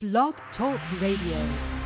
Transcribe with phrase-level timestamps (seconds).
[0.00, 1.77] Blog Talk Radio.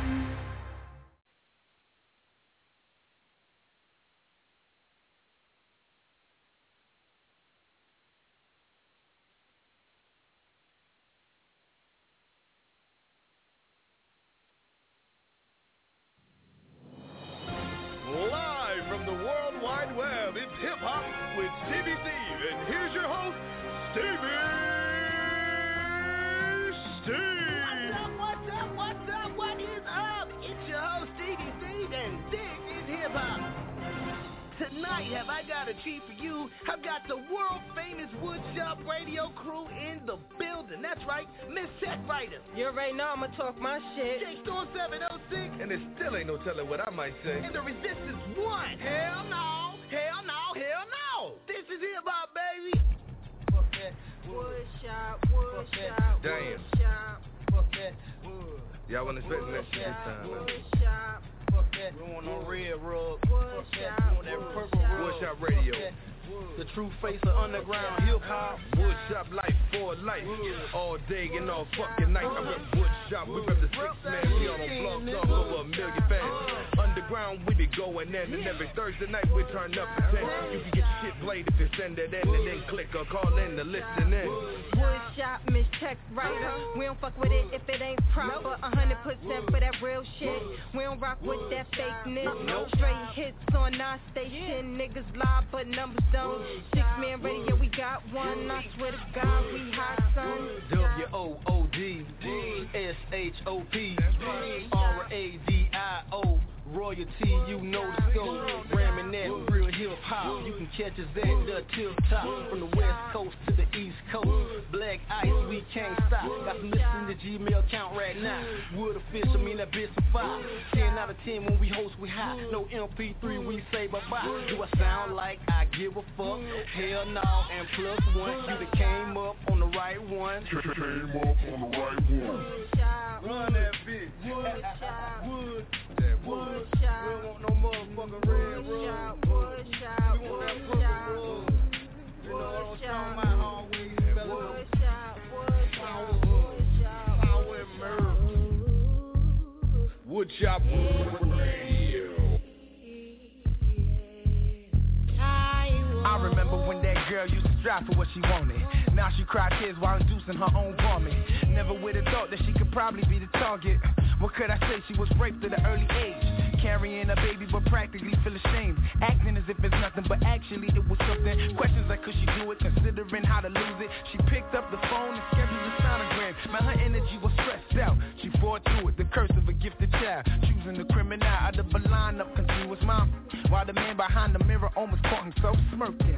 [164.35, 164.81] Could I say?
[164.87, 166.59] She was raped at an early age.
[166.59, 168.79] Carrying a baby but practically feel ashamed.
[169.01, 171.55] Acting as if it's nothing but actually it was something.
[171.55, 172.59] Questions like could she do it?
[172.59, 173.89] Considering how to lose it.
[174.11, 176.33] She picked up the phone and scheduled a sonogram.
[176.51, 177.97] Man, her energy was stressed out.
[178.21, 180.25] She fought through it, the curse of a gifted child.
[180.41, 183.13] Choosing the criminal out of a lineup continuous mom.
[183.49, 186.17] While the man behind the mirror almost caught himself smirking.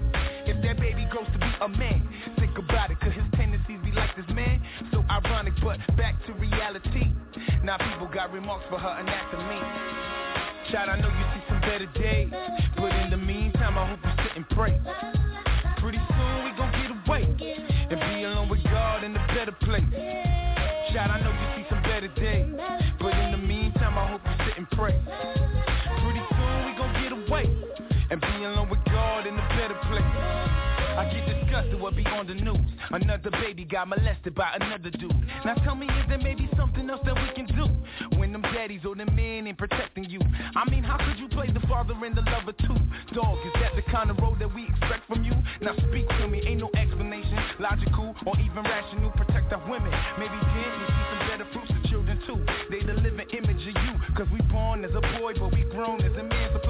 [0.56, 2.08] If that baby grows to be a man,
[2.40, 4.62] think about it, could his tendencies be like this man?
[4.92, 7.12] So ironic, but back to reality.
[7.62, 9.60] Now people got remarks for her anatomy.
[10.72, 12.32] Child, I know you see some better days,
[12.78, 14.80] but in the meantime, I hope you sit and pray.
[15.84, 17.24] Pretty soon we gon' get away
[17.92, 19.84] and be alone with God in a better place.
[20.94, 22.48] Child, I know you see some better days,
[23.00, 24.96] but in the meantime, I hope you sit and pray.
[26.00, 27.46] Pretty soon we gon' get away
[28.10, 28.75] and be alone with
[31.86, 32.66] what be on the news.
[32.90, 35.14] Another baby got molested by another dude.
[35.46, 37.70] Now tell me, is there maybe something else that we can do?
[38.18, 40.20] When them daddies or them men ain't protecting you.
[40.56, 42.82] I mean, how could you play the father and the lover too?
[43.14, 45.34] Dog, is that the kind of role that we expect from you?
[45.62, 49.12] Now speak to me, ain't no explanation, logical or even rational.
[49.12, 49.94] Protect our women.
[50.18, 52.42] Maybe then we see some better fruits of children too.
[52.72, 53.94] They the living image of you.
[54.18, 56.65] Cause we born as a boy, but we grown as a man, so.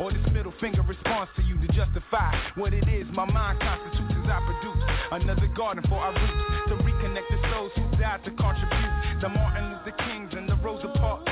[0.00, 4.14] Or this middle finger response to you to justify what it is my mind constitutes
[4.24, 4.82] as I produce.
[5.12, 9.20] Another garden for our roots to reconnect the souls who died to contribute.
[9.22, 11.30] The Martin Luther Kings and the Rosa Parks.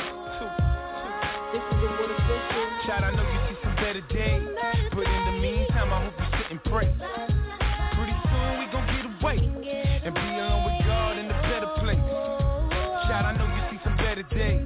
[1.53, 2.43] This is a what is this?
[2.87, 4.49] Child, I know you see some better days,
[4.95, 6.89] but in the meantime, I hope you sit and pray.
[7.93, 9.39] Pretty soon we gon' get away
[10.01, 12.01] and be alone with God in a better place.
[13.05, 14.65] Child, I know you see some better days,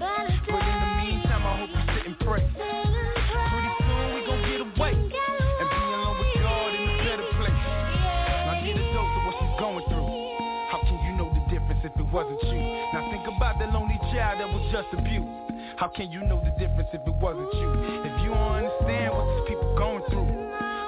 [12.17, 12.57] wasn't you?
[12.97, 15.29] Now think about the lonely child that was just abused.
[15.77, 17.69] How can you know the difference if it wasn't you?
[18.09, 20.33] If you don't understand what these people going through,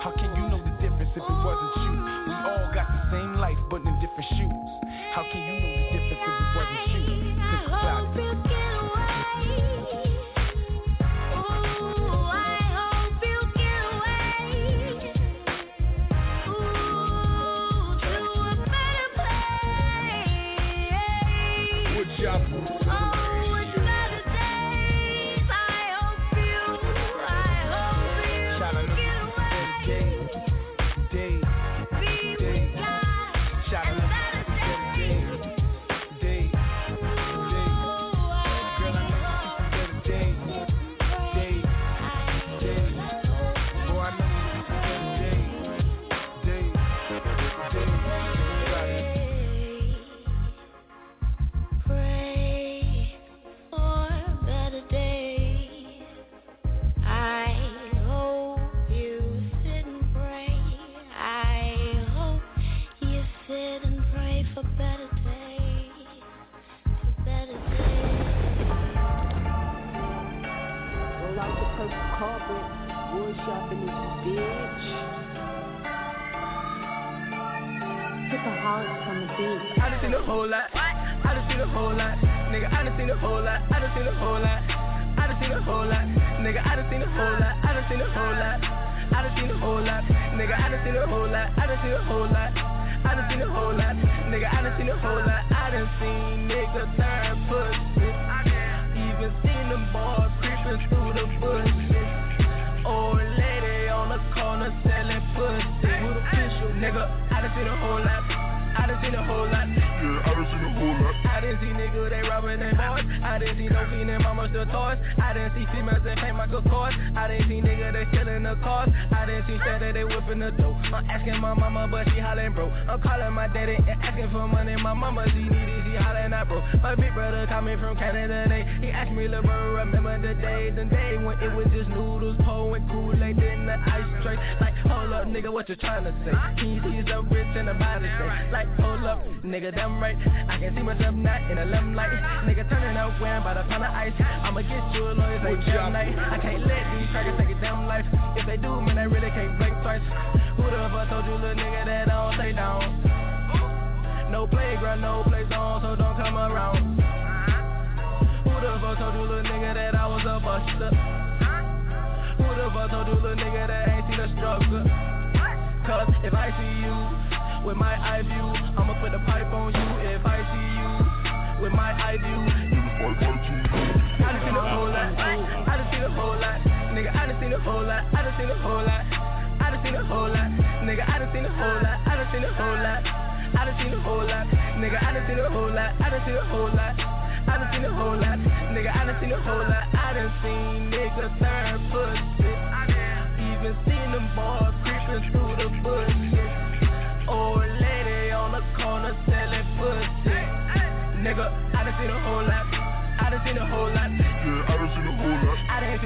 [0.00, 1.92] how can you know the difference if it wasn't you?
[2.24, 4.68] We all got the same life but in different shoes.
[5.12, 5.67] How can you know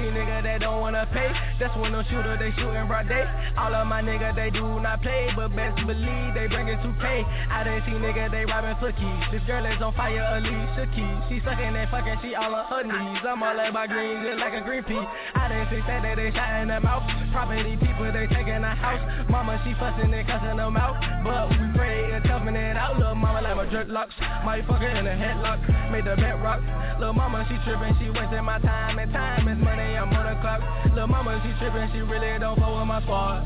[0.03, 1.31] See niggas that don't wanna pay.
[1.63, 3.23] That's when no shooters they shootin' broad day.
[3.55, 7.23] All of my niggas they do not play, but best believe they bringin' 2K.
[7.23, 9.23] I done see niggas they robbin' keys.
[9.31, 11.23] This girl is on fire, Alicia Keys.
[11.31, 13.23] She suckin' that fuckin' she all on her knees.
[13.23, 14.99] I'm all about green, just like a green pea.
[15.39, 17.07] I done see that they shot in the mouth.
[17.31, 18.99] Property people they takin' a house.
[19.31, 22.99] Mama she fussin' and cussin' them out, but we pray and toughen it out.
[22.99, 25.63] Little mama like my dreadlocks, my fucker in a headlock,
[25.95, 26.59] made the bed rock.
[26.99, 30.35] Little mama she trippin', she wasting my time and time is money money, I'm on
[30.35, 30.61] the clock.
[30.95, 33.45] Lil' mama, she trippin', she really don't fuck with my squad.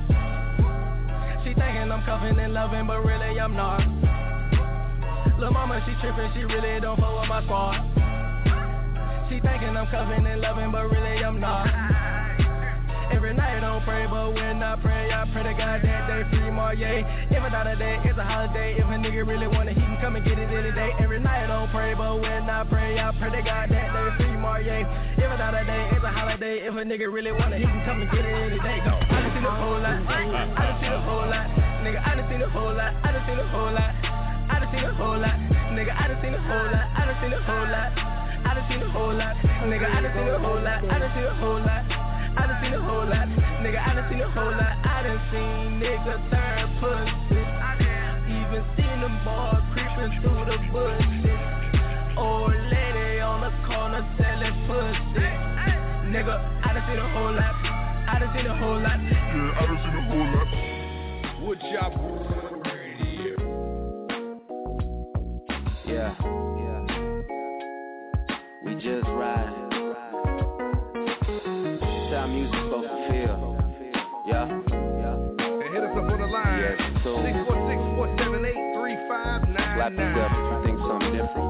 [1.43, 3.81] She thinkin' I'm cuffin' and lovin', but really I'm not.
[5.39, 7.75] Lil' mama, she trippin', she really don't fuck with my squad.
[9.29, 11.96] She thinkin' I'm cuffin' and lovin', but really I'm not.
[13.11, 16.23] Every night I don't pray, but when I pray, I pray to God that they
[16.29, 17.05] free Marie.
[17.31, 18.75] If night of day is a holiday.
[18.77, 20.91] If a nigga really wanna, he can come and get it any day.
[20.99, 24.07] Every night I don't pray, but when I pray, I pray to God that they
[24.17, 24.83] free Marie.
[25.17, 26.67] If night of day is a holiday.
[26.67, 28.79] If a nigga really wanna, he can come and get it any day.
[28.83, 28.91] Go.
[28.97, 29.97] I done seen a whole lot.
[30.03, 31.47] I done seen a whole lot.
[31.85, 32.91] Nigga, I done seen a whole lot.
[33.03, 33.93] I done seen a whole lot.
[34.51, 35.37] I done seen a whole lot.
[35.71, 36.85] Nigga, I done seen a whole lot.
[36.97, 37.91] I done seen a whole lot.
[38.47, 39.35] I done seen a whole lot.
[39.67, 40.79] Nigga, I done seen a whole lot.
[40.83, 41.83] I done seen a whole lot.
[42.37, 43.27] I done seen a whole lot,
[43.65, 44.77] nigga, I done seen a whole lot.
[44.85, 47.41] I done seen nigga turn pussy.
[48.27, 52.17] Even seen them boys creeping through the bushes.
[52.17, 55.29] Old lady on the corner selling pussy.
[56.13, 57.55] Nigga, I done seen a whole lot.
[58.07, 58.99] I done seen a whole lot.
[59.01, 60.47] Yeah, I done seen a whole lot.
[61.41, 61.91] What y'all
[65.85, 66.13] Yeah.
[66.57, 66.81] Yeah.
[68.65, 69.66] We just ride.
[72.51, 73.37] That's how music's supposed to feel.
[74.27, 74.47] Yeah.
[74.47, 76.59] And hit us up on the line.
[76.59, 79.75] Yes, so- 646-478-3599.
[79.75, 81.49] Slap us if you think something different.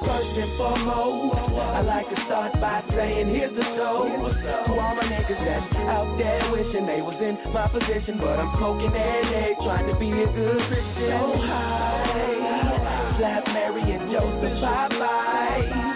[0.00, 5.04] First and foremost, I like to start by saying here's the toast To all my
[5.04, 9.56] niggas that's out there wishing they was in my position But I'm smoking that egg,
[9.62, 15.89] trying to be a good Christian So high, slap Mary and Joseph bye-bye But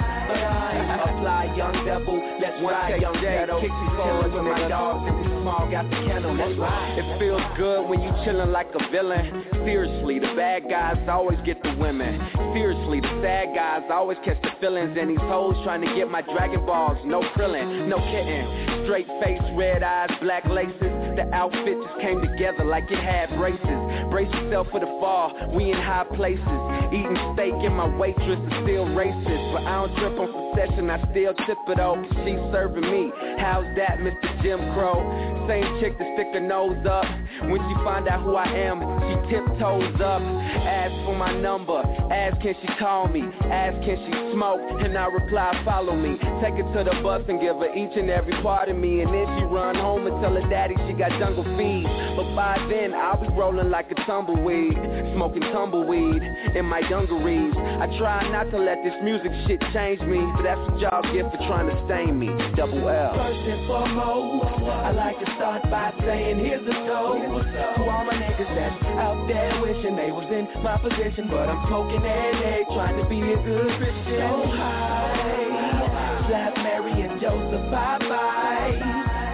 [0.84, 4.58] I apply young devil, let's One ride young Jay, ghetto kick you Chillin' with my
[4.58, 4.68] nigga.
[4.68, 8.52] dogs and we small, got the kennel, let's ride It feels good when you chillin'
[8.52, 9.44] like a villain.
[9.64, 12.20] Seriously, the bad guys always get the women.
[12.52, 14.96] Seriously, the sad guys always catch the feelings.
[14.98, 16.98] And these hoes trying to get my Dragon Balls.
[17.04, 18.84] No krillin', no kidding.
[18.84, 20.92] Straight face, red eyes, black laces.
[21.16, 23.80] The outfit just came together like it had braces.
[24.10, 26.58] Brace yourself for the fall, we in high places.
[26.92, 29.44] Eating steak and my waitress is still racist.
[29.54, 30.28] But I don't trip on
[30.74, 31.98] succession, I still tip it up.
[32.24, 33.12] She serving me.
[33.38, 34.42] How's that, Mr.
[34.42, 35.34] Jim Crow?
[35.48, 37.04] Same chick to stick her nose up.
[37.50, 40.22] When she find out who I am, she tiptoes up.
[40.22, 45.06] Ask for my number, ask can she call me, ask can she smoke, and I
[45.06, 46.16] reply follow me.
[46.40, 49.12] Take her to the bus and give her each and every part of me, and
[49.12, 51.84] then she run home and tell her daddy she got jungle feed.
[52.16, 54.78] But by then I'll be rolling like a tumbleweed,
[55.12, 56.22] smoking tumbleweed
[56.56, 57.52] in my dungarees.
[57.56, 61.40] I try not to let this music shit change me, but that's y'all get for
[61.48, 62.28] trying to stain me.
[62.56, 63.14] Double L.
[63.14, 68.14] First and foremost, I like to start by saying here's a toast To all my
[68.14, 72.64] niggas that's out there wishing they was in my position But I'm smoking that egg,
[72.72, 74.20] trying to be a good Christian.
[74.22, 78.78] So high, slap Mary and Joseph bye-bye.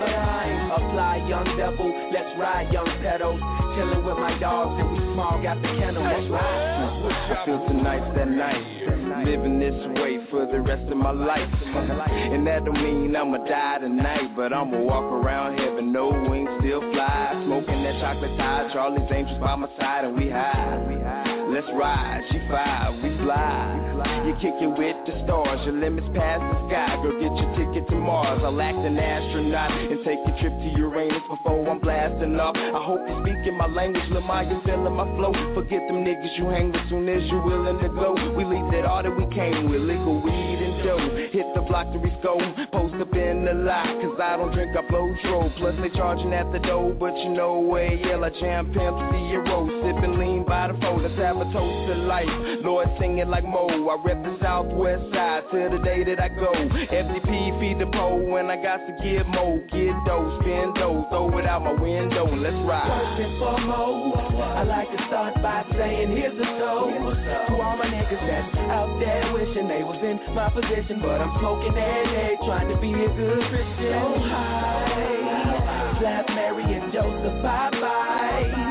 [0.00, 3.40] But I apply young devil, let's ride young pedals
[3.76, 8.14] Chillin' with my dogs and we small, got the kennel, let's ride I feel tonight's
[8.16, 9.24] that night.
[9.24, 11.48] Living this way for the rest of my life.
[11.64, 16.80] And that don't mean I'ma die tonight, but I'ma walk around heaven, no wings still
[16.92, 17.42] fly.
[17.44, 21.29] Smoking that chocolate tie, Charlie's Angels by my side, and we high.
[21.50, 24.22] Let's ride, she five, we fly.
[24.24, 26.94] You kick it with the stars, your limits past the sky.
[27.02, 28.40] Girl, get your ticket to Mars.
[28.44, 32.54] I'll act an astronaut and take a trip to Uranus before I'm blasting off.
[32.54, 35.34] I hope you're speaking my language, Lamar, you feeling my flow.
[35.54, 38.14] Forget them niggas you hang with soon as you're willing to go.
[38.30, 41.19] We leave that all that we came with, liquor, weed, and dough.
[41.30, 42.38] Hit the block to resco,
[42.72, 45.48] post up in the lot, cause I don't drink, I blow throw.
[45.58, 49.70] Plus they charging at the door, but you know where, yeah, I jam pimps, zero.
[49.86, 52.26] Sipping lean by the fold, let's have a toast to life.
[52.64, 56.50] Lord singing like Mo, I rep the southwest side till the day that I go.
[56.50, 59.58] FDP feed the pole when I got to give more.
[59.70, 62.90] Get dough, spin dough, throw it out my window let's ride.
[62.90, 67.86] First and foremost, I like to start by saying here's a toast To all my
[67.86, 72.38] niggas that's out there wishing they was in my position But I'm smoking that egg,
[72.46, 73.90] trying to be a good Christian.
[73.98, 78.69] So high, slap Mary and Joseph I apply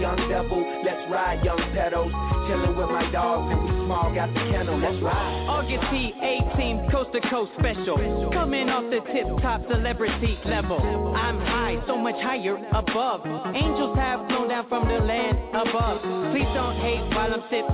[0.00, 2.12] young devil, let's ride young pedals
[2.46, 6.14] Chillin' with my dogs and we small, got the kennel, let's ride August T,
[6.54, 8.30] 18, coast to coast special.
[8.32, 10.78] Coming off the tip top celebrity level.
[11.16, 13.26] I'm high, so much higher above.
[13.54, 16.00] Angels have flown down from the land above.
[16.32, 17.66] Please don't hate while I'm sip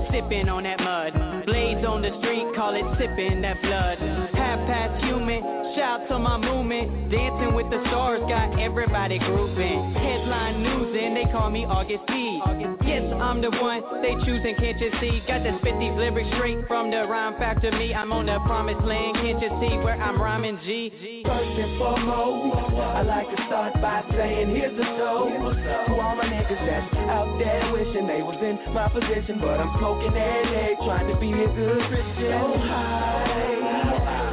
[0.48, 1.46] on that mud.
[1.46, 4.31] Blades on the street, call it sipping that blood.
[4.52, 5.40] Past human,
[5.74, 7.10] shout to my movement.
[7.10, 9.94] Dancing with the stars, got everybody grooving.
[9.94, 12.40] Headline news and they call me August T.
[12.84, 15.22] Yes, I'm the one they choosing, can't you see?
[15.26, 17.94] Got spit these lyrics straight from the rhyme factor me.
[17.94, 21.24] I'm on the promised land, can't you see where I'm rhyming G?
[21.24, 25.56] First and foremost, I like to start by saying here's a toast
[25.88, 29.72] To all my niggas that's out there wishing they was in my position But I'm
[29.78, 33.61] smoking that egg, trying to be a good Christian So high,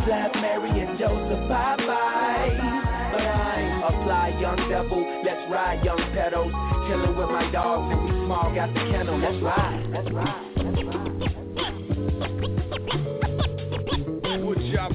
[0.06, 2.58] slap Mary and Joseph bye-bye.
[3.12, 6.54] But I apply young devil, let's ride young pedals
[6.88, 10.84] Chillin' with my dogs and we small, got the kennel, let's ride, let's ride, let's
[10.84, 11.10] ride
[14.46, 14.94] Woodshop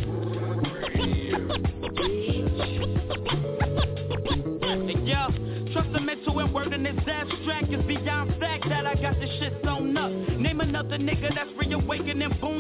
[5.04, 5.28] Yo,
[5.72, 9.30] trust the mental and word in this abstract is beyond fact that I got this
[9.38, 10.10] shit sewn up.
[10.10, 12.53] Name another nigga that's reawakening, boom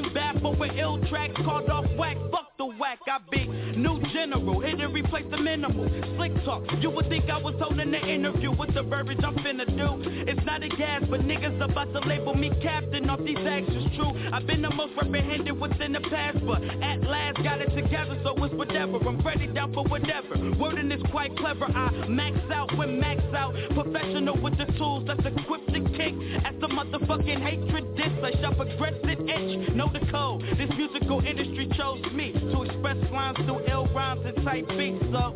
[0.64, 2.16] over ill tracks called off whack.
[2.30, 5.88] Fuck the whack, I be new to replace the minimal.
[6.16, 9.66] Slick talk, you would think I was holding the interview with the verbiage I'm finna
[9.66, 10.02] do.
[10.26, 13.84] It's not a gas, but niggas about to label me captain off these actions.
[13.96, 18.18] True, I've been the most reprehended within the past, but at last got it together,
[18.24, 18.98] so it's whatever.
[18.98, 20.36] I'm ready down for whatever.
[20.58, 21.66] Wording is quite clever.
[21.66, 23.54] I max out when max out.
[23.74, 26.14] Professional with the tools that's equipped to kick.
[26.44, 29.74] As the motherfucking hatred diss, I shall progress and itch.
[29.74, 30.42] Know the code.
[30.56, 35.02] This musical industry chose me to express lines through ill rhymes and tight beats.
[35.12, 35.32] So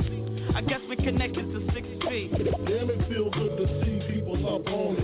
[0.55, 2.31] I guess we connected to six feet.
[2.33, 4.97] Damn, it feel good to see people up on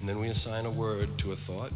[0.00, 1.72] and then we assign a word to a thought.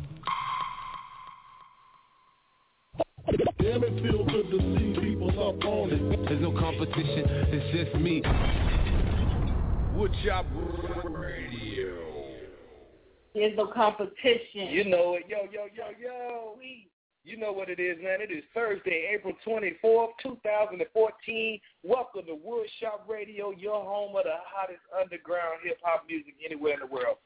[3.58, 6.28] Damn, it feel good to see people up on it.
[6.28, 8.22] There's no competition, it's just me.
[9.94, 10.44] Woodshop
[11.08, 12.14] Radio.
[13.34, 14.68] There's no competition.
[14.70, 15.24] You know it.
[15.28, 16.54] Yo, yo, yo, yo.
[16.58, 16.88] We
[17.24, 18.20] you know what it is, man.
[18.20, 21.60] It is Thursday, April 24th, 2014.
[21.82, 26.86] Welcome to Woodshop Radio, your home of the hottest underground hip-hop music anywhere in the
[26.86, 27.16] world.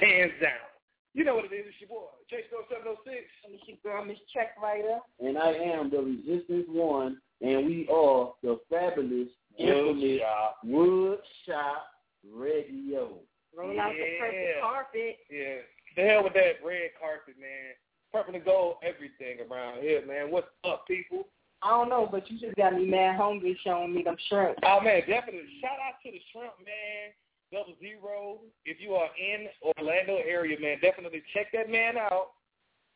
[0.00, 0.68] Hands down.
[1.14, 1.64] You know what it is.
[1.66, 3.24] It's your boy, J Storm 706.
[3.44, 4.98] And it's your girl, Miss Check Writer.
[5.20, 10.20] And I am the Resistance One, and we are the fabulous, infamous
[10.64, 11.88] Woodshop
[12.28, 13.16] Radio.
[13.56, 15.16] Roll out the purple carpet.
[15.30, 15.64] Yeah.
[15.96, 17.72] The hell with that red carpet, man
[18.12, 20.30] purple and gold everything around here, man.
[20.30, 21.26] What's up, people?
[21.62, 24.58] I don't know, but you just got me mad hungry showing me them shrimp.
[24.64, 25.48] Oh man, definitely.
[25.60, 27.14] Shout out to the shrimp, man.
[27.52, 28.38] Double zero.
[28.64, 32.32] If you are in Orlando area, man, definitely check that man out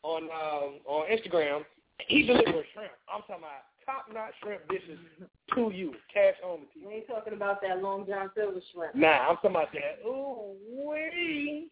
[0.02, 1.62] on um, on Instagram.
[2.08, 2.92] He delivers shrimp.
[3.08, 4.98] I'm talking about top notch shrimp dishes
[5.54, 6.88] to you, cash on the TV.
[6.88, 8.96] We ain't talking about that Long John Silver shrimp.
[8.96, 10.04] Nah, I'm talking about that.
[10.04, 11.68] Ooh, wee.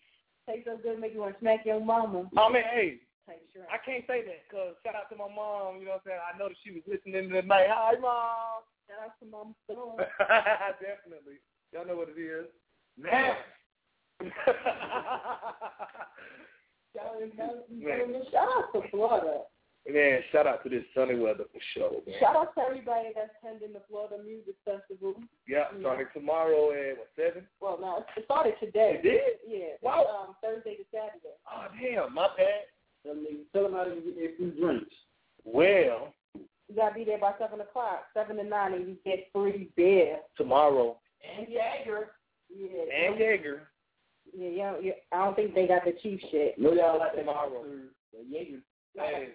[0.48, 2.28] Tastes so good, make you want to smack your mama.
[2.36, 5.80] Oh man, hey, I can't say that because shout out to my mom.
[5.80, 6.20] You know what I'm saying?
[6.20, 7.68] I know that she was listening tonight.
[7.70, 8.64] Hi, mom.
[8.84, 9.54] Shout out to mom.
[10.80, 11.40] Definitely.
[11.72, 12.46] Y'all know what it is.
[12.98, 13.36] Now.
[18.32, 19.40] shout out to Florida.
[19.90, 22.00] Man, shout out to this sunny weather for sure.
[22.06, 22.16] Man.
[22.18, 25.14] Shout out to everybody that's attending the Florida Music Festival.
[25.46, 26.20] Yeah, starting yeah.
[26.20, 27.44] tomorrow at what seven?
[27.60, 29.00] Well, no, it started today.
[29.00, 29.20] It did?
[29.46, 29.76] Yeah.
[29.82, 30.28] Wow.
[30.28, 31.36] Um, Thursday to Saturday.
[31.44, 32.64] Oh damn, my bad.
[33.04, 34.94] Tell them, tell them how to get their free drinks.
[35.44, 39.70] Well, you gotta be there by seven o'clock, seven to nine, and you get free
[39.76, 40.98] beer tomorrow.
[41.36, 42.10] And Jaeger.
[42.48, 43.06] Yeah.
[43.06, 43.68] And Jaeger.
[44.36, 44.92] Yeah, yeah, yeah.
[45.12, 46.58] I don't think they got the cheap shit.
[46.58, 47.64] No, y'all like tomorrow.
[48.28, 48.60] Jaeger.
[48.96, 49.28] Hey.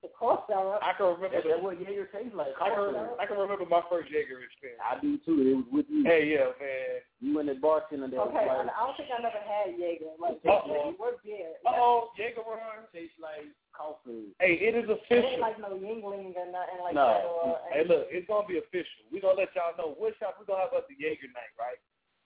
[0.00, 0.80] The cost up.
[0.80, 2.56] I can remember That's what Jaeger tastes like.
[2.56, 4.80] I can, I can remember my first Jaeger experience.
[4.80, 5.36] I do too.
[5.44, 6.08] It was with you.
[6.08, 7.04] Hey, yeah, man.
[7.20, 8.08] You went to bartender.
[8.08, 10.16] That okay, was like, I don't think I never had Jaeger.
[10.16, 10.96] Like, Uh-oh.
[10.96, 11.52] what beer?
[11.68, 12.88] Uh-oh, Jaeger run.
[12.96, 13.44] Tastes like
[13.76, 14.32] coffee.
[14.40, 15.36] Hey, it is It official.
[15.36, 17.04] ain't like no Yuengling or nothing like No.
[17.04, 17.24] that.
[17.28, 19.04] Or, Hey, look, it's gonna be official.
[19.12, 19.92] We're gonna let y'all know.
[20.00, 21.76] Woodshop, we're gonna have us the Jaeger night, right?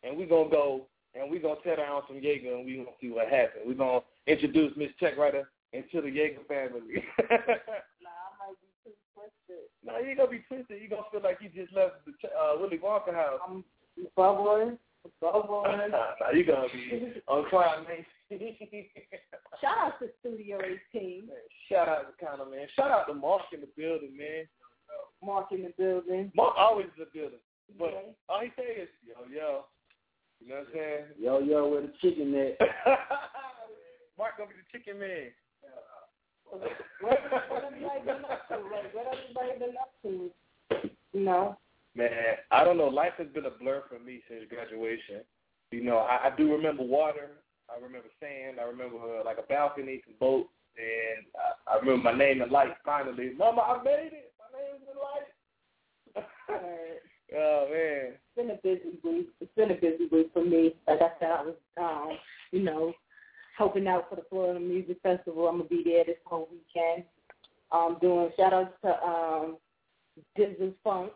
[0.07, 0.87] And we're gonna go
[1.19, 3.67] and we're gonna tear down some Jaeger and we're gonna see what happens.
[3.67, 7.03] We're gonna introduce Miss Check Writer into the Jaeger family.
[7.19, 9.67] nah, I might be too twisted.
[9.85, 10.81] no, you ain't gonna be twisted.
[10.81, 13.41] You gonna feel like you just left the uh, Willy Wonka house.
[13.47, 13.65] I'm
[14.17, 14.79] bubbling,
[15.21, 15.91] bubbling.
[15.91, 18.07] nah, you gonna be on Cloud Nation.
[19.61, 20.59] Shout out to Studio
[20.95, 21.27] 18.
[21.27, 21.37] Man,
[21.69, 22.67] shout out to Connor, man.
[22.75, 24.45] Shout out to Mark in the building, man.
[25.25, 26.33] Mark in the building.
[26.35, 27.39] Mark always in the building.
[27.79, 28.13] But Yeah.
[28.29, 29.65] all he say is, yo, yo.
[30.41, 31.05] You know what I'm saying?
[31.19, 32.59] Yo, yo, where the chicken at?
[34.19, 35.31] Mark gonna be the chicken man.
[36.61, 37.19] What,
[37.51, 38.55] what everybody been up to?
[38.55, 40.31] Like, what everybody been up to?
[41.13, 41.57] You know?
[41.95, 42.11] Man,
[42.51, 42.89] I don't know.
[42.89, 45.23] Life has been a blur for me since graduation.
[45.71, 47.31] You know, I, I do remember water.
[47.71, 48.59] I remember sand.
[48.61, 52.51] I remember uh, like a balcony, some boats, and I, I remember my name in
[52.51, 52.75] light.
[52.85, 54.33] Finally, Mama, I made it.
[54.39, 55.31] My name's in light.
[57.37, 58.13] oh man.
[58.15, 59.29] It's been a busy week.
[59.41, 60.75] It's been a busy week for me.
[60.87, 62.19] Like I said, I was um,
[62.53, 62.93] you know,
[63.57, 65.49] helping out for the Florida Music Festival.
[65.49, 67.05] I'm gonna be there this whole weekend.
[67.73, 69.57] Um, doing shout outs to um,
[70.39, 71.13] Dizzle Funk,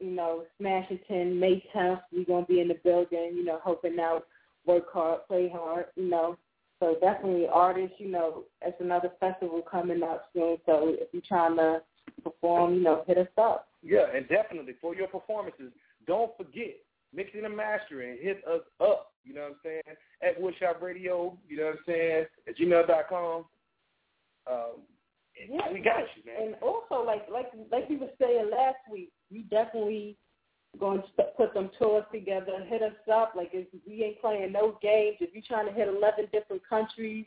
[0.00, 2.02] you know, Smashington, May 10th.
[2.12, 4.26] We're to be in the building, you know, helping out,
[4.66, 6.36] work hard, play hard, you know.
[6.80, 10.58] So definitely artists, you know, it's another festival coming up soon.
[10.66, 11.80] So if you're trying to
[12.22, 13.68] perform, you know, hit us up.
[13.82, 15.72] Yeah, and definitely for your performances,
[16.06, 16.76] don't forget
[17.14, 18.18] mixing and mastering.
[18.20, 19.12] Hit us up.
[19.24, 19.82] You know what I'm saying?
[20.22, 21.36] At Woodshop Radio.
[21.48, 22.26] You know what I'm saying?
[22.46, 23.44] At gmail.com.
[24.48, 24.82] Um,
[25.50, 26.46] yeah, we got you, man.
[26.46, 30.16] And also, like like like we were saying last week, we definitely
[30.78, 32.64] going to put some tours together.
[32.68, 33.32] Hit us up.
[33.36, 35.16] Like if we ain't playing no games.
[35.20, 37.26] If you're trying to hit 11 different countries,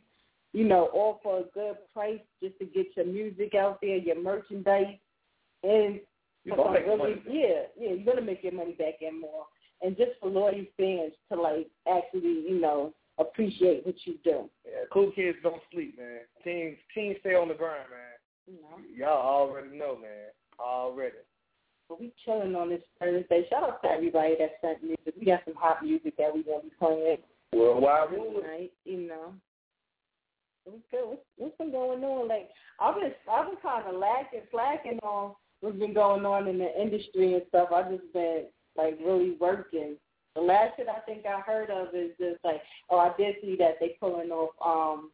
[0.54, 4.22] you know, all for a good price, just to get your music out there, your
[4.22, 4.96] merchandise,
[5.64, 6.00] and
[6.44, 7.24] You're gonna really, money.
[7.28, 9.46] yeah, yeah, you're gonna make your money back and more.
[9.82, 14.50] And just for loyal fans to like actually, you know, appreciate what you do.
[14.66, 16.20] Yeah, cool kids don't sleep, man.
[16.44, 18.18] Teams teams stay on the grind, man.
[18.48, 19.08] You know.
[19.08, 20.32] Y'all already know, man.
[20.60, 21.16] Already.
[21.88, 23.46] But we chilling on this Thursday.
[23.50, 25.14] Shout out to everybody that sent music.
[25.20, 27.18] We got some hot music that we gonna be playing
[27.54, 28.42] Worldwide rules.
[28.44, 28.72] tonight.
[28.86, 29.34] You know.
[30.66, 31.08] What's good?
[31.08, 32.28] What's, what's been going on?
[32.28, 36.58] Like I've been I've been kind of lacking slacking on what's been going on in
[36.60, 37.70] the industry and stuff.
[37.74, 38.46] I've just been
[38.80, 39.96] like really working.
[40.36, 43.56] The last shit I think I heard of is just like, oh, I did see
[43.60, 45.12] that they pulling off um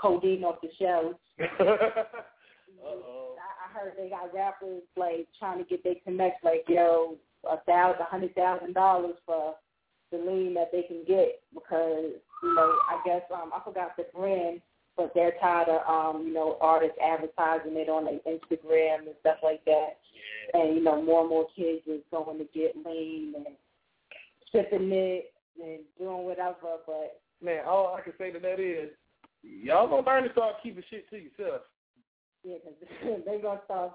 [0.00, 1.18] codeine off the shelves.
[2.82, 3.36] Uh-oh.
[3.36, 7.16] I, I heard they got rappers like trying to get their connects like yo
[7.50, 9.54] a thousand, a hundred thousand dollars for
[10.10, 12.10] the lean that they can get because
[12.42, 14.60] you know I guess um I forgot the brand
[14.96, 19.36] but they're tired of um you know artists advertising it on their Instagram and stuff
[19.42, 19.98] like that
[20.54, 23.56] and you know more and more kids is going to get lean and
[24.52, 28.90] sipping it and doing whatever but Man, all I can say to that is,
[29.42, 31.62] y'all gonna learn to start keeping shit to yourself.
[32.44, 32.56] yeah
[33.00, 33.92] because they're gonna start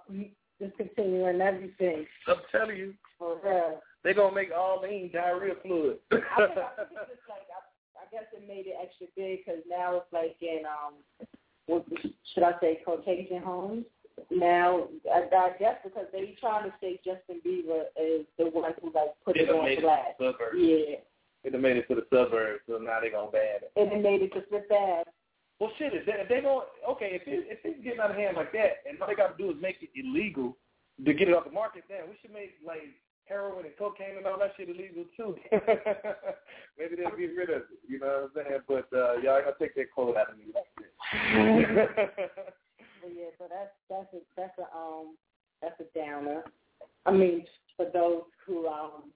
[0.60, 3.82] discontinuing everything I'm telling you, for real.
[4.04, 5.98] they gonna make all lean diarrhea fluid.
[6.12, 7.62] I, think, I think it's just like I
[8.16, 10.96] guess it made it extra big because now it's like in um,
[11.68, 11.84] what
[12.34, 13.84] should I say, Caucasian homes.
[14.32, 18.88] Now I, I guess because they trying to say Justin Bieber is the one who
[18.96, 20.16] like put it done on made it blast.
[20.20, 20.32] to.
[20.58, 21.04] Yeah,
[21.44, 23.72] They done made it to the suburbs, so now they gonna ban it.
[23.76, 25.10] and it made it just so fast.
[25.60, 28.18] Well, shit, if they, if they don't, okay, if it, if it's getting out of
[28.18, 30.56] hand like that, and all they got to do is make it illegal
[31.00, 32.92] to get it off the market, then we should make like
[33.28, 35.36] heroin and cocaine and all that shit illegal too.
[36.78, 37.80] Maybe they'll get rid of it.
[37.88, 38.62] You know what I'm saying?
[38.68, 42.14] But uh, y'all ain't gonna take that quote out of me like that.
[43.02, 45.16] But yeah, so that's that's a that's a um
[45.62, 46.44] that's a downer.
[47.06, 47.46] I mean,
[47.78, 49.12] for those who um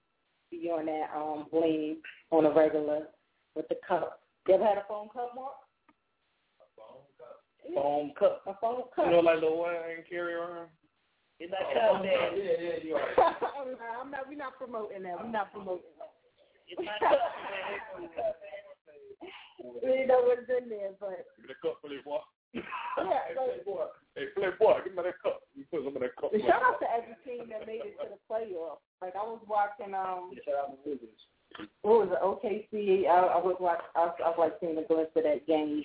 [0.50, 1.98] be on that um bling
[2.30, 3.06] on a regular
[3.54, 4.20] with the cup.
[4.48, 5.52] You ever had a phone cup, Mark?
[7.68, 8.42] A foam cup.
[8.46, 9.06] A phone cup.
[9.06, 10.68] You know, like the one I carry around.
[11.40, 13.08] It's not Oh, cup, yeah, yeah, yeah, you are.
[13.16, 14.28] I'm not.
[14.28, 15.16] We're not promoting that.
[15.18, 16.12] We're not promoting that.
[16.68, 17.18] It's not cup.
[19.84, 22.24] We know what's in there, but Give me the cup, playboy.
[22.56, 22.64] yeah.
[22.96, 23.86] Hey, So, playboy.
[24.16, 25.44] Hey, playboy, give me that cup.
[25.54, 26.32] You put some of that cup.
[26.32, 28.80] shout out to every team that made it to the playoffs.
[29.04, 31.20] Like I was watching um Shout out to Wizards.
[31.84, 33.04] what was it, OKC?
[33.04, 33.84] I, I was watch.
[33.94, 35.82] I, was- I was like seeing a glimpse of that game.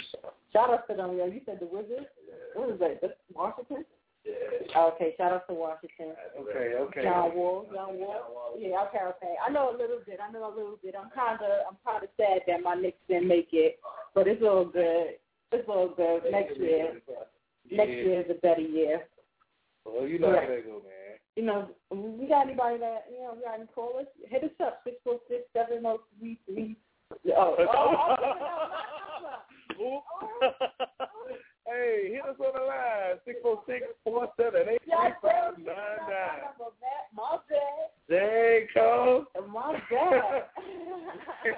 [0.53, 1.17] Shout out to them.
[1.19, 2.07] Yeah, you said the Wizards.
[2.55, 3.01] What was that?
[3.03, 3.83] The- Washington.
[4.25, 6.15] Okay, shout out to Washington.
[6.39, 7.03] Okay, okay.
[7.03, 7.65] John Wall.
[7.73, 8.55] John Wall.
[8.57, 9.35] Yeah, okay, okay.
[9.45, 10.19] I know a little bit.
[10.19, 10.95] I know a little bit.
[10.99, 13.79] I'm kind of, I'm kind of sad that my Knicks didn't make it,
[14.13, 15.15] but it's all good.
[15.51, 16.23] It's all good.
[16.31, 16.99] Next year,
[17.71, 19.03] next year is a better year.
[19.85, 20.41] Well, you know Yeah.
[20.41, 21.19] how that go, man.
[21.35, 24.07] You know, we got anybody that you know, we got any callers?
[24.27, 26.75] Hit us up six four six seven zero three three.
[27.35, 28.15] Oh, oh,
[29.79, 30.01] oh,
[30.41, 30.55] oh,
[31.67, 33.19] hey, hit us on the line,
[34.05, 34.79] 646-478-3599.
[37.15, 38.67] my bad, There you
[39.51, 40.43] my bad.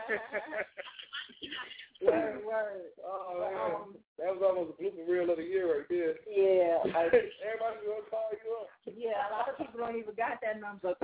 [2.02, 2.82] word, word.
[3.06, 3.84] Oh.
[3.84, 6.16] Um, that was almost a blooper reel of the year right there.
[6.30, 8.70] yeah, like, Everybody's going to call you up.
[8.98, 9.28] yeah.
[9.30, 10.96] A lot of people don't even got that number.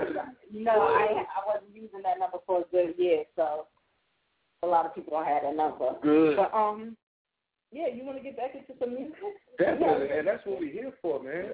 [0.50, 3.66] You know, I I wasn't using that number for a good year, so
[4.62, 5.94] a lot of people don't have that number.
[6.02, 6.36] Good.
[6.36, 6.96] But um,
[7.74, 9.16] yeah, you want to get back into some music?
[9.58, 11.46] Definitely, and that's what we're here for, man.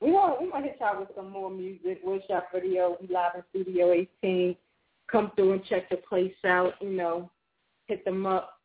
[0.00, 2.04] We want we want to hit y'all with some more music.
[2.04, 4.56] Woodshop Radio, we live in Studio 18.
[5.10, 6.74] Come through and check the place out.
[6.80, 7.30] You know,
[7.86, 8.58] hit them up.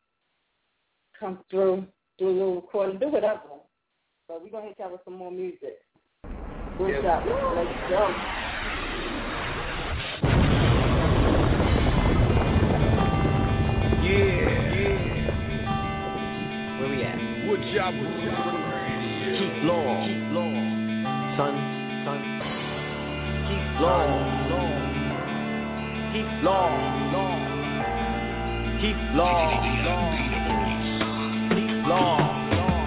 [1.20, 1.86] Come through,
[2.18, 3.42] do a little recording, do whatever.
[4.28, 5.78] But we're gonna hit y'all with some more music.
[6.80, 7.26] Woodshop,
[7.56, 8.45] let's go.
[17.56, 17.94] Good job.
[17.96, 18.04] Keep
[19.64, 20.04] long.
[20.04, 20.60] Keep long.
[21.40, 21.56] Son.
[22.04, 22.20] Son.
[23.48, 24.12] Keep long.
[24.52, 24.84] Long.
[26.12, 26.76] Keep long.
[28.82, 30.12] Keep long.
[31.56, 32.20] Keep long.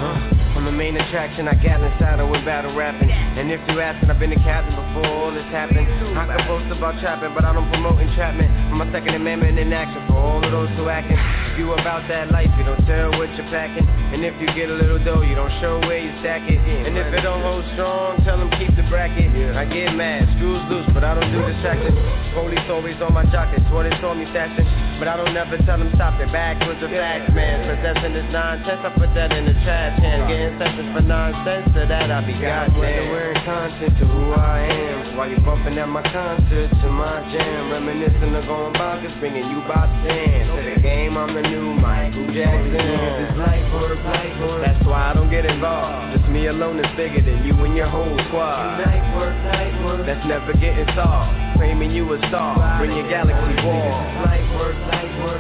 [0.04, 0.59] Huh?
[0.59, 1.48] I'm the main attraction.
[1.48, 3.09] I got inside of a battle rapping.
[3.11, 5.81] And if you asking, I've been the captain before all this happened.
[5.81, 8.50] I can boast about trapping, but I don't promote entrapment.
[8.52, 11.16] I'm a second amendment in action for all of those who acting.
[11.59, 13.83] You about that life, you don't tell what you're packing.
[14.14, 16.55] And if you get a little dough, you don't show where you stack it.
[16.55, 19.35] And if it don't hold strong, tell them keep the bracket.
[19.57, 21.99] I get mad, screws loose, but I don't do the distractions.
[22.31, 24.88] Police always on my jocket, swore they saw me stashing.
[24.99, 27.71] But I don't ever tell them stop it, Back backwards the facts, man.
[27.71, 30.27] Possessing this nonsense, I put that in the trash can.
[30.27, 32.75] Getting sessions for nonsense, to that I be goddamn.
[32.75, 35.17] Wearing content to who I am.
[35.17, 37.71] While you bumping at my concert to my jam.
[37.71, 40.51] Reminiscing of going bonkers, bringing you about 10.
[40.51, 42.75] To the game, I'm the new Michael Jackson.
[42.75, 44.67] It's light work, light work.
[44.67, 46.19] That's why I don't get involved.
[46.19, 48.83] Just me alone is bigger than you and your whole squad.
[48.83, 50.07] Night work, night work.
[50.07, 51.31] That's never getting solved.
[51.57, 53.99] Claiming you a star, bring your galaxy wall.
[54.23, 54.88] Light work, light work.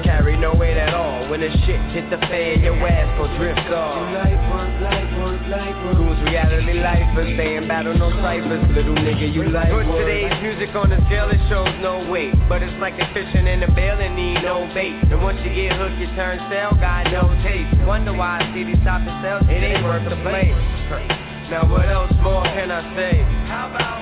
[0.04, 1.28] Carry no weight at all.
[1.28, 3.96] When the shit hit the fan, your ass gon' drift off.
[4.12, 5.96] Light work, light work, light work.
[5.96, 7.34] Who's reality lifers?
[7.34, 8.62] Stay in battle, no ciphers.
[8.74, 12.34] Little nigga, you like Put today's music on the scale, it shows no weight.
[12.48, 14.96] But it's like a fishing in a bail and need no bait.
[15.08, 17.72] And once you get hooked, you turn stale, got no taste.
[17.86, 20.52] Wonder why CD stopping sales, it ain't worth the play.
[21.50, 23.24] Now what else more can I say?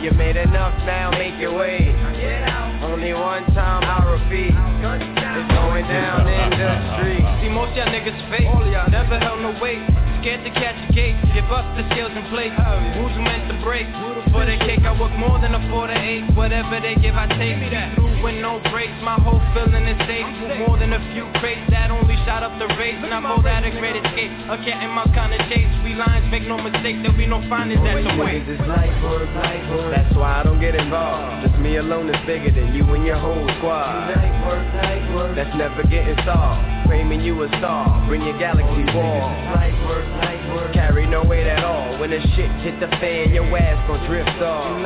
[0.03, 1.95] You made enough now, make your way.
[2.83, 4.51] Only one time I repeat.
[4.51, 7.23] It's going down in the street.
[7.41, 8.51] See most y'all niggas fake.
[8.91, 10.06] Never held no weight.
[10.27, 11.15] Scared to catch a gate.
[11.39, 12.51] Give up the skills and play.
[12.51, 13.87] Who's meant to break?
[14.35, 16.27] For the cake, I work more than a four to eight.
[16.35, 17.55] Whatever they give, I take.
[17.95, 18.99] Through with no breaks.
[19.07, 20.27] My whole feeling is safe.
[20.67, 22.99] More than a few crates that only shot up the race.
[22.99, 24.35] And I'm know that a great escape.
[24.51, 25.71] A cat in my kind of chase.
[25.87, 26.99] We lines make no mistake.
[27.07, 28.43] There'll be no findings at the way.
[28.43, 31.47] That's why I don't get involved.
[31.47, 34.11] Just me alone is bigger than you and your whole squad.
[35.39, 36.67] That's never getting solved.
[36.91, 39.31] Claiming you a star, bring your galaxy wall.
[40.73, 41.99] Carry no weight at all.
[41.99, 44.77] When the shit hit the fan, your ass gon' drift off.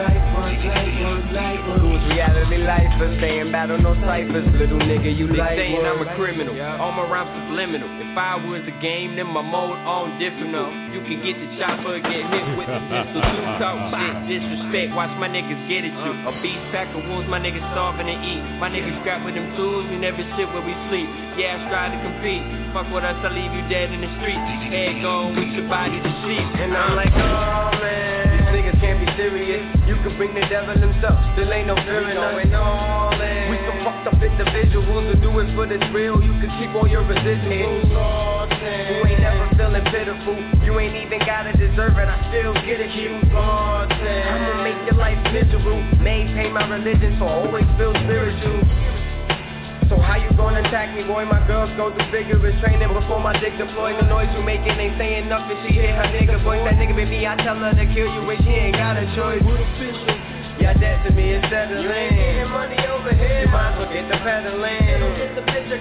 [1.80, 3.18] Who's reality lifers?
[3.18, 4.46] Stay in battle, no ciphers.
[4.54, 6.54] Little nigga, you like saying I'm a criminal.
[6.80, 7.88] All my rhymes subliminal.
[8.00, 10.72] If I was a game, then my mode on difficult.
[10.94, 13.20] You can get the chopper, get hit with the pistol.
[13.20, 14.94] Two talk shit, disrespect.
[14.94, 16.12] Watch my niggas get at you.
[16.26, 18.42] A beast pack of wolves, my niggas starving to eat.
[18.62, 21.10] My niggas scrap with them tools, we never sit where we sleep.
[21.38, 22.42] Yeah, I strive to compete.
[22.70, 24.38] Fuck with us, I leave you dead in the street.
[24.70, 26.46] Head gone with your body to sheep.
[26.56, 29.60] And I'm like, oh man, these niggas can't be serious.
[29.84, 32.40] You can bring the devil himself, still ain't no fear in us.
[32.56, 33.52] All in.
[33.52, 36.22] We some fucked up individuals who do it for the thrill.
[36.22, 37.84] You can keep all your residuals.
[37.84, 40.36] You ain't never feeling pitiful.
[40.64, 42.08] You ain't even gotta deserve it.
[42.08, 42.92] I still get it.
[42.96, 45.82] You I'ma make your life miserable.
[46.00, 48.89] Maintain my religion so I always feel spiritual.
[49.90, 51.26] So how you gonna attack me, boy?
[51.26, 53.90] My girls go through vigorous training before my dick deploy.
[53.98, 55.58] The noise you making ain't saying nothing.
[55.66, 56.62] She hit her nigga voice.
[56.62, 57.26] That nigga me.
[57.26, 59.42] I tell her to kill you, but she ain't got a choice.
[60.70, 61.82] Yeah, that to me is settling.
[61.82, 63.42] You ain't getting money over here.
[63.42, 64.78] You might as well get the peddling.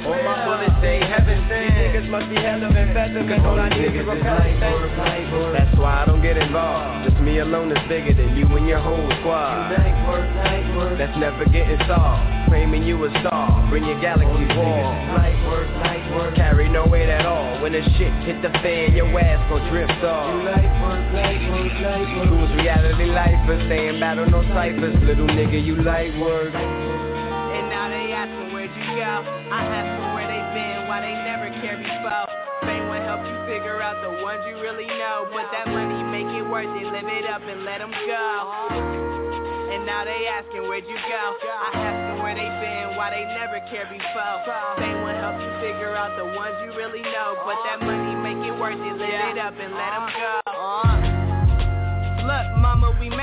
[0.01, 1.69] All my bullets say heaven sent.
[1.69, 3.29] These niggas must be hell of infected.
[3.29, 4.57] Cause all I need is repellent.
[5.53, 7.05] That's why I don't get involved.
[7.05, 9.69] Just me alone is bigger than you and your whole squad.
[10.97, 12.49] That's never getting solved.
[12.49, 13.69] Claiming you a star.
[13.69, 14.89] Bring your galaxy wall.
[16.35, 17.61] Carry no weight at all.
[17.61, 20.33] When the shit hit the fan, your ass gon' drift off.
[22.25, 23.61] Who's reality lifers?
[23.67, 24.41] Stay in battle, no
[24.79, 26.55] Little nigga, you like work.
[26.55, 29.11] And now they asking where'd you go?
[29.51, 32.31] I ask them where they been, why they never care before.
[32.63, 35.27] Fame will help you figure out the ones you really know.
[35.35, 38.23] But that money make it worth it, live it up and let them go.
[39.75, 41.23] And now they asking where'd you go?
[41.43, 44.39] I ask them where they been, why they never care before.
[44.79, 47.35] Fame will help you figure out the ones you really know.
[47.43, 50.39] But that money make it worth it, live it up and let them go.
[52.23, 53.18] Look, mama, we.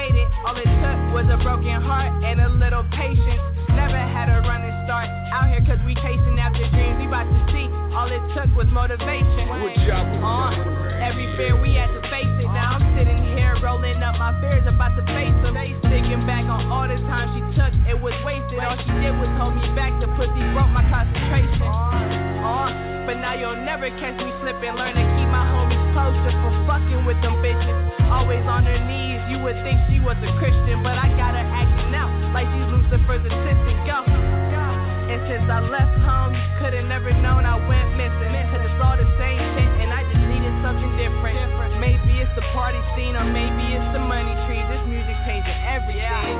[0.46, 3.65] All it took was a broken heart and a little patience.
[3.76, 6.96] Never had a running start out here cause we chasing after dreams.
[6.96, 7.68] We about to see.
[7.92, 9.48] All it took was motivation.
[9.52, 10.52] Uh,
[10.96, 12.48] every fear we had to face it.
[12.56, 15.56] Now I'm sitting here rolling up my fears about to face them.
[15.92, 18.60] Thinking back on all the time she took, it was wasted.
[18.64, 19.92] All she did was hold me back.
[20.00, 21.68] The pussy broke my concentration.
[22.40, 22.72] Uh,
[23.04, 24.72] but now you'll never catch me slipping.
[24.72, 27.76] Learn to keep my homies closer for fucking with them bitches.
[28.08, 31.44] Always on her knees, you would think she was a Christian, but I got her
[31.44, 31.75] acting out
[32.36, 34.04] like these Lucifer's assistant go.
[34.04, 38.28] And since I left home, you couldn't ever known I went missing.
[38.52, 41.40] Cause it's all the same shit, and I just needed something different.
[41.80, 44.60] Maybe it's the party scene, or maybe it's the money tree.
[44.68, 46.36] This music changing everything.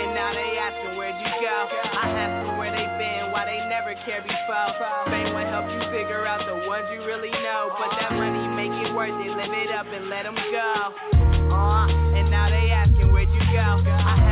[0.00, 1.56] And now they asking, where'd you go?
[1.92, 4.72] I ask them where they been, why they never cared before.
[5.12, 7.68] Fame will help you figure out the ones you really know.
[7.76, 10.72] But that money make it worth it, live it up and let them go.
[11.52, 13.84] Uh, and now they asking, where'd you go?
[13.84, 14.22] I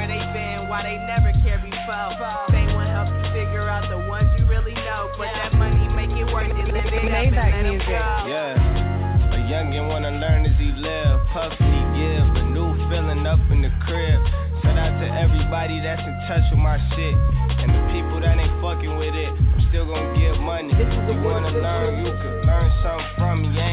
[0.00, 2.08] where they been, why they never care before.
[2.48, 5.12] Fame will help you figure out the ones you really know.
[5.20, 8.00] But that money make it worth it, live it up and let them go.
[8.24, 9.36] Yeah.
[9.36, 13.60] A youngin' wanna learn as he live, puff he give, a new feeling up in
[13.60, 14.24] the crib.
[14.64, 17.12] Shout out to everybody that's in touch with my shit.
[17.60, 20.72] And the people that ain't fucking with it, I'm still gonna give money.
[20.72, 23.69] You wanna learn, you can learn something from me.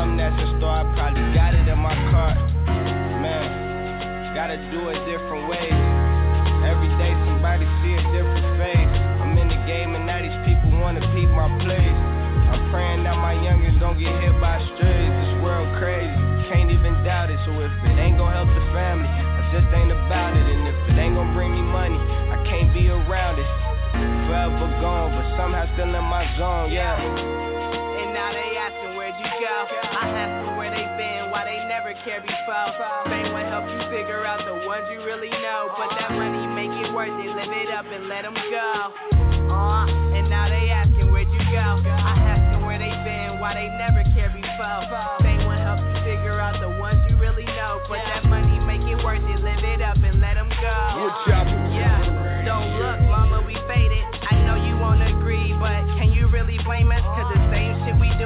[0.00, 2.40] Something that's in store, I probably got it in my cart.
[3.20, 5.76] Man, gotta do it different ways.
[6.64, 8.92] Every day somebody see a different face.
[9.20, 12.00] I'm in the game and now these people wanna peep my plays.
[12.48, 15.12] I'm praying that my youngins don't get hit by strays.
[15.20, 16.16] This world crazy,
[16.48, 17.36] can't even doubt it.
[17.44, 20.48] So if it ain't gonna help the family, I just ain't about it.
[20.48, 22.00] And if it ain't gonna bring me money,
[22.32, 23.50] I can't be around it.
[24.32, 27.49] Forever gone, but somehow still in my zone, yeah.
[29.40, 29.64] Go?
[29.72, 32.68] I ask them where they been, why they never care before.
[33.08, 35.72] Fame will help you figure out the ones you really know.
[35.80, 38.92] But that money make it worth it, live it up and let them go.
[39.48, 41.80] Uh, and now they asking where'd you go?
[41.88, 44.84] I ask them where they been, why they never care before.
[45.24, 47.80] Fame will help you figure out the ones you really know.
[47.88, 50.76] But that money make it worth it, live it up and let them go.
[51.72, 54.04] Yeah, don't look, mama, we faded.
[54.28, 57.00] I know you won't agree, but can you really blame us?
[57.16, 57.39] Cause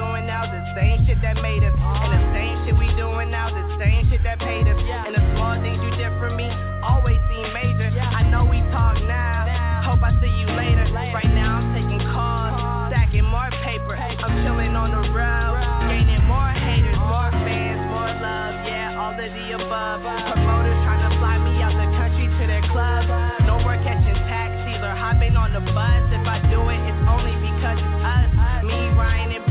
[0.04, 1.72] doing now, the same shit that made us.
[1.72, 4.76] And the same shit we doing now, the same shit that paid us.
[4.76, 6.48] And the small things you did for me
[6.84, 7.88] always seem major.
[7.88, 9.48] I know we talk now,
[9.88, 10.84] hope I see you later.
[10.92, 13.96] Right now I'm taking calls, stacking more paper.
[13.96, 15.56] I'm chilling on the road,
[15.88, 18.52] gaining more haters, more fans, more love.
[18.68, 20.04] Yeah, all of the above.
[20.04, 23.08] Promoters trying to fly me out the country to their club.
[23.48, 26.02] No more catching taxis or hopping on the bus.
[26.12, 28.28] If I do it, it's only because it's us.
[28.64, 29.44] Me, Ryan, and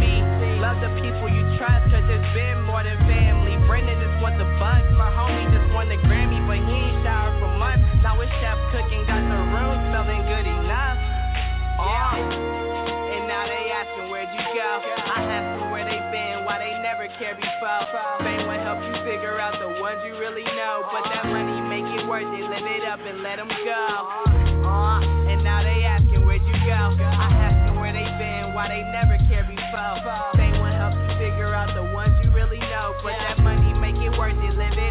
[0.84, 3.56] the people you trust, cause it's been more than family.
[3.72, 4.84] Brendan just want the bus.
[5.00, 7.88] My homie just won the Grammy, but he ain't showered for months.
[8.04, 11.00] Now his chef cooking, got the room smelling good enough.
[11.80, 12.20] Oh.
[13.16, 14.72] And now they asking where'd you go?
[14.84, 17.88] I ask them where they been, why they never care before.
[18.20, 20.84] Fame will help you figure out the ones you really know.
[20.92, 23.84] But that money make it worth it, live it up and let them go.
[24.68, 25.00] Uh,
[25.32, 27.00] and now they asking where'd you go?
[27.00, 29.96] I ask them where they been, why they never care before.
[30.36, 30.60] Fame
[33.04, 34.83] But that money make it worth it, live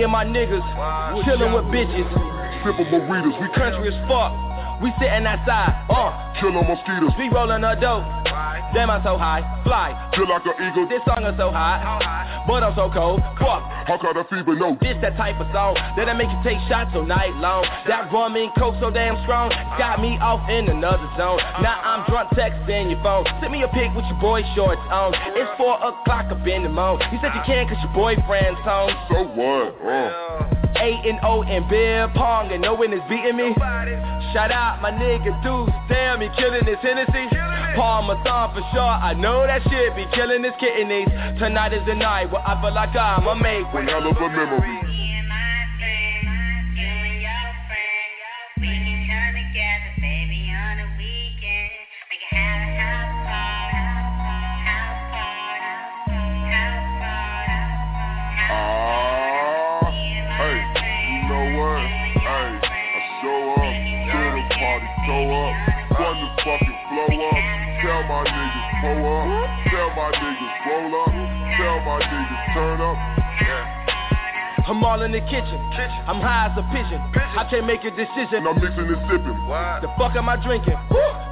[0.00, 0.64] Me and my niggas
[1.28, 2.08] chillin' with bitches.
[2.64, 4.32] Sippin' burritos, we Country as fuck.
[4.80, 7.12] We sitting outside, uh, Killin' mosquitoes.
[7.18, 8.08] we rollin' a dope.
[8.72, 9.92] Damn, I'm so high, fly.
[10.16, 10.88] Feel like an eagle.
[10.88, 12.00] This song is so hot,
[12.50, 13.22] but I'm so cold.
[13.38, 13.62] Fuck.
[13.86, 14.58] How got a fever?
[14.58, 14.74] No.
[14.82, 17.62] This that type of song that'll make you take shots all night long.
[17.86, 21.38] That rum and coke so damn strong, got me off in another zone.
[21.62, 23.22] Now I'm drunk texting your phone.
[23.38, 25.14] Send me a pic with your boy shorts on.
[25.38, 27.06] It's four o'clock up in the morning.
[27.14, 28.90] You said you can't cause your boyfriend's home.
[29.06, 29.78] So what?
[29.86, 30.69] Uh.
[30.80, 33.54] Eight and O and beer pong and no one is beating me.
[34.32, 37.28] Shout out my nigga Deuce, damn he killing his Hennessy.
[37.76, 41.08] Parmesan for sure, I know that shit be killing his kidneys.
[41.38, 44.28] Tonight is the night where I feel like I'm a make One hell of a
[44.28, 44.89] memory.
[68.80, 72.96] Up, tell my niggas roll up, tell my niggas turn up.
[74.66, 75.58] I'm all in the kitchen.
[76.06, 77.00] I'm high as a pigeon.
[77.34, 78.46] I can't make a decision.
[78.46, 79.34] I'm mixing and sipping.
[79.82, 80.78] The fuck am I drinking?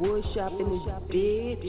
[0.00, 0.80] Woodshop in this
[1.14, 1.68] bitch.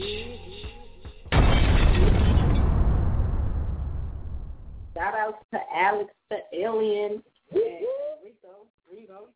[4.94, 7.22] Shout out to Alex the Alien.
[7.52, 7.62] And
[8.24, 8.66] Rico.
[8.90, 9.28] Rico.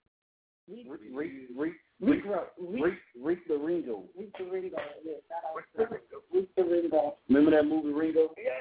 [2.00, 2.84] Reek, Reek, Reek, Rico.
[2.84, 4.02] Reek, Reek the Ringo.
[4.18, 4.76] Rico Ringo.
[5.04, 7.14] Yeah, shout out to Rico Ringo.
[7.28, 8.34] Remember that movie Ringo?
[8.36, 8.52] Yeah,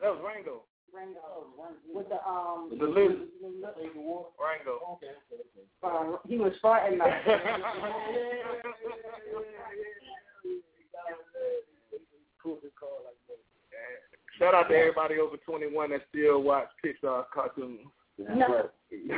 [0.00, 0.62] that was Rango.
[0.92, 1.46] Ringo.
[1.94, 3.28] With the um The lizard.
[3.40, 4.26] Ringo.
[4.38, 4.98] Ringo.
[6.62, 7.22] that night.
[14.38, 17.80] Shout out to everybody over 21 that still watch Pixar cartoons.
[18.18, 19.16] No, yeah,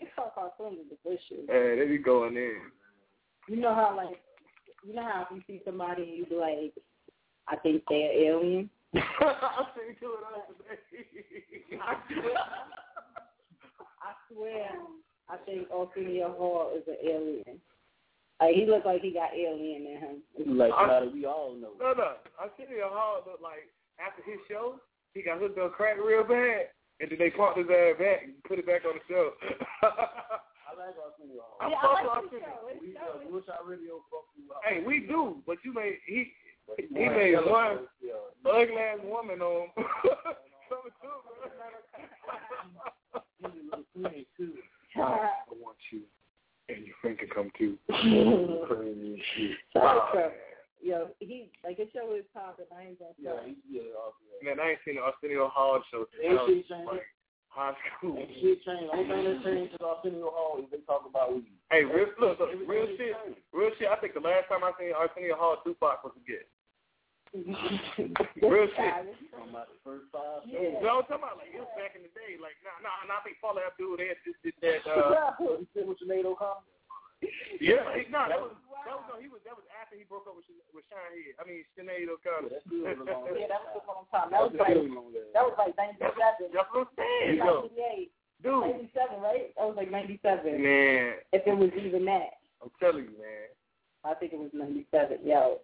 [0.00, 1.46] it's all cartoons are delicious.
[1.48, 2.60] Hey, they be going in.
[3.50, 4.20] You know how like,
[4.86, 6.72] you know how if you see somebody and you be like,
[7.48, 8.70] I think they're alien.
[8.94, 10.54] I seen two of those.
[11.82, 12.36] I swear,
[13.98, 14.70] I swear,
[15.28, 17.58] I think Arsenio Hall is an alien.
[18.40, 20.56] Like he looked like he got alien in him.
[20.56, 21.70] Like I- how we all know.
[21.80, 22.12] No, no.
[22.38, 23.66] Arsenio Hall looked like
[23.98, 24.76] after his show,
[25.12, 26.68] he got hooked on crack real bad,
[27.00, 29.32] and then they pumped his ass back and put it back on the show.
[30.70, 31.58] I like Arsenio Hall.
[31.60, 32.54] I Yeah, fuck I like with the Arsenio.
[32.54, 32.68] show.
[32.70, 33.10] It's We show.
[33.18, 34.44] uh, wish I radio fuck you.
[34.62, 36.30] Hey, we do, but you made he
[36.78, 38.14] he Yeah, made one yeah.
[38.46, 39.68] ugly ass woman on
[40.70, 41.18] something too,
[43.38, 44.52] He's a little queen too.
[44.96, 46.02] I want you,
[46.68, 47.76] and your friend can come too.
[48.68, 49.56] Crazy shit.
[49.74, 50.30] So,
[50.82, 52.64] Yo, he like his show is popping.
[52.76, 53.48] I ain't gonna Yeah, say.
[53.68, 54.14] he's yeah, off.
[54.42, 56.70] Man, I ain't seen the Arsenio Hall show since Ain't I was changed.
[56.70, 57.04] like
[57.50, 58.16] high school.
[58.16, 58.90] And shit changed.
[58.94, 61.50] Only thing that changed is Arsenio Hall is they talk about weed.
[61.70, 63.42] Hey, real look, look, real shit, changed.
[63.52, 63.90] real shit.
[63.90, 66.48] I think the last time I seen Arsenio Hall, Tupac was a guest.
[68.42, 68.90] Real shit.
[69.30, 70.82] Talking about the first five Yeah.
[70.82, 72.34] No, I'm talking about like it was back in the day.
[72.42, 74.82] Like, nah, nah, nah I think Paula Abdul they had just did that.
[74.90, 76.66] Uh, You see what Sinead O'Connor?
[77.60, 78.56] Yeah, he, nah, that was
[78.88, 81.36] that was no, he was that was after he broke up with with Sean Head.
[81.36, 82.48] I mean Sinead O'Connor.
[82.48, 82.80] That's still
[83.36, 84.32] Yeah, that was a long time.
[84.32, 84.76] That was like
[85.36, 86.48] that was like ninety seven.
[86.52, 87.38] That's what I'm saying.
[87.38, 88.10] Ninety eight.
[88.40, 89.52] dude, Ninety seven, right?
[89.60, 90.64] That was like ninety seven.
[90.64, 92.40] man, If it was even that.
[92.64, 93.48] I'm telling you, man.
[94.04, 95.20] I think it was ninety seven.
[95.24, 95.60] Yo.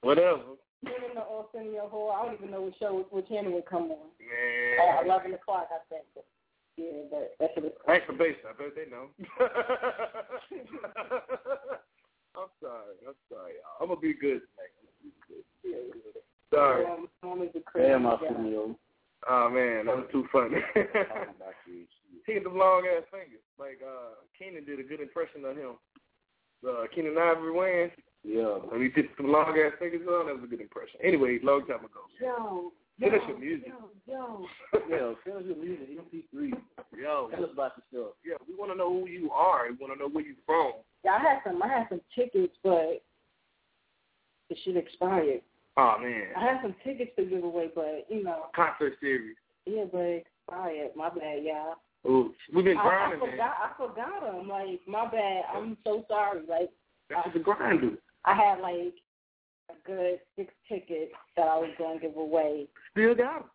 [0.00, 2.16] Whatever, Been in the Arsenio Hall.
[2.16, 4.08] I don't even know what show what channel would come on.
[4.16, 4.96] man.
[4.96, 6.08] At eleven o'clock I think.
[6.76, 8.36] Yeah, but that should Thanks for base.
[8.48, 9.08] I bet they know.
[12.36, 12.94] I'm sorry.
[13.06, 13.76] I'm sorry, y'all.
[13.80, 14.72] I'm gonna be good tonight.
[15.02, 15.44] Be good.
[16.52, 16.84] Sorry.
[17.22, 18.16] Mom is a crazy Damn, guy.
[19.28, 20.56] Oh man, that was too funny.
[20.74, 21.84] Talking about you.
[22.26, 23.44] he had the long ass fingers.
[23.58, 25.76] Like uh Keenen did a good impression of him.
[26.66, 27.92] Uh Keenen Ivory Wayans.
[28.24, 28.58] Yeah.
[28.68, 31.00] When he did some long ass fingers on, that was a good impression.
[31.02, 32.08] Anyway, long time ago.
[32.20, 32.72] Yo.
[33.00, 33.72] Finish yo, your music.
[34.06, 34.80] Yo, yo.
[34.90, 36.52] Yeah, finish your music, MP3.
[37.00, 37.30] Yo.
[37.32, 38.14] Tell us about yourself.
[38.24, 39.68] Yeah, we wanna know who you are.
[39.70, 40.72] We wanna know where you're from.
[41.04, 43.02] Yeah, I had some I had some tickets but
[44.50, 45.40] the shit expired.
[45.76, 46.28] Oh man.
[46.36, 49.36] I had some tickets to give away but you know, Concert series.
[49.66, 50.90] yeah, but it expired.
[50.94, 51.76] My bad, y'all.
[52.06, 53.30] Ooh, we've been I, I grinding, man.
[53.30, 54.48] forgot I forgot them.
[54.48, 55.44] Like, my bad.
[55.54, 56.40] I'm so sorry.
[56.48, 56.70] Like
[57.08, 57.98] That's what the grind do.
[58.24, 58.90] I had like a
[59.86, 63.50] good six tickets that I was going to give away, Still got 'em.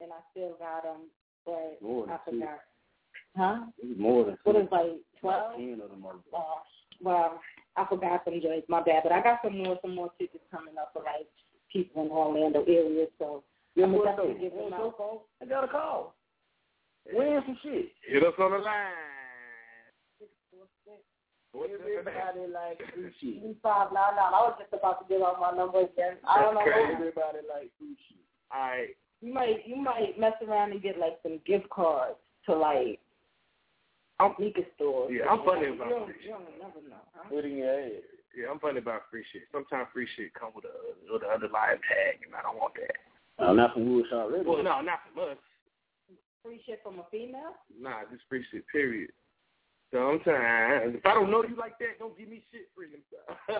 [0.00, 1.10] and I still got them,
[1.46, 2.38] but More than I two.
[2.38, 2.60] forgot.
[3.36, 3.66] Huh?
[3.96, 4.58] More than What two.
[4.60, 5.56] is like About twelve?
[5.56, 6.60] ten of them are Uh,
[7.02, 7.40] well,
[7.76, 8.68] I forgot some joints.
[8.68, 11.28] My bad, but I got some more, some more tickets coming up for like
[11.72, 13.06] people in the Orlando area.
[13.18, 13.42] So
[13.76, 14.40] Yeah, I'm gonna definitely though?
[14.40, 15.22] give them out.
[15.40, 16.14] I got a call.
[17.12, 17.92] Win some shit.
[18.06, 18.92] Hit us on the line.
[21.54, 23.42] Everybody like free shit.
[23.42, 24.32] Three five nine nine.
[24.34, 26.16] I was just about to give out my number again.
[26.26, 26.62] I don't know.
[26.64, 28.22] That's Everybody like free shit.
[28.54, 28.94] Alright.
[29.20, 33.00] You might you might mess around and get like some gift cards to like
[34.38, 35.10] sneaker stores.
[35.12, 36.32] Yeah, I'm funny about don't- free You shit.
[36.32, 37.02] don't never know.
[37.14, 37.28] Huh?
[37.28, 38.02] Put in your head.
[38.36, 39.42] Yeah, I'm funny about free shit.
[39.50, 40.74] Sometimes free shit come with a
[41.12, 42.94] with an underlying tag, and I don't want that.
[43.42, 44.46] Uh, not from Woodshop Radio.
[44.54, 45.38] Well, no, not from us.
[46.44, 47.52] Free shit from a female?
[47.78, 48.64] Nah, just free shit.
[48.68, 49.10] Period.
[49.92, 52.88] Sometimes, if I don't know you like that, don't give me shit free.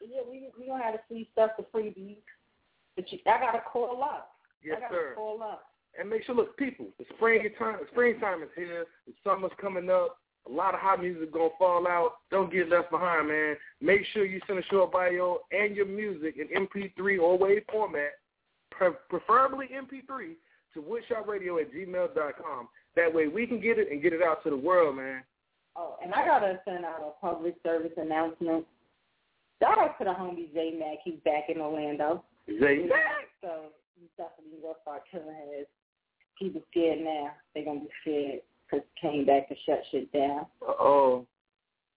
[0.00, 2.18] Yeah, we we gonna have to free stuff for freebies.
[2.96, 4.32] But you, I gotta call up.
[4.62, 5.12] yes, I gotta sir.
[5.14, 5.64] call up.
[5.98, 8.84] And make sure, look, people, the spring time, springtime is here.
[9.06, 10.18] The summer's coming up.
[10.46, 12.16] A lot of hot music gonna fall out.
[12.30, 13.56] Don't get left behind, man.
[13.80, 18.12] Make sure you send a short bio and your music in MP3 or WAV format,
[18.70, 20.34] preferably MP3,
[20.74, 22.68] to woodshopradio at gmail.com.
[22.94, 25.22] That way we can get it and get it out to the world, man.
[25.78, 28.64] Oh, and I gotta send out a public service announcement.
[29.62, 30.98] Shout out to the homie J Mac.
[31.04, 32.24] He's back in Orlando.
[32.48, 33.28] Zay Mac.
[33.40, 33.66] So
[33.98, 35.66] he's definitely gonna start killing his.
[36.38, 37.32] People scared now.
[37.54, 40.46] They gonna be scared because he came back to shut shit down.
[40.66, 41.26] Uh-oh.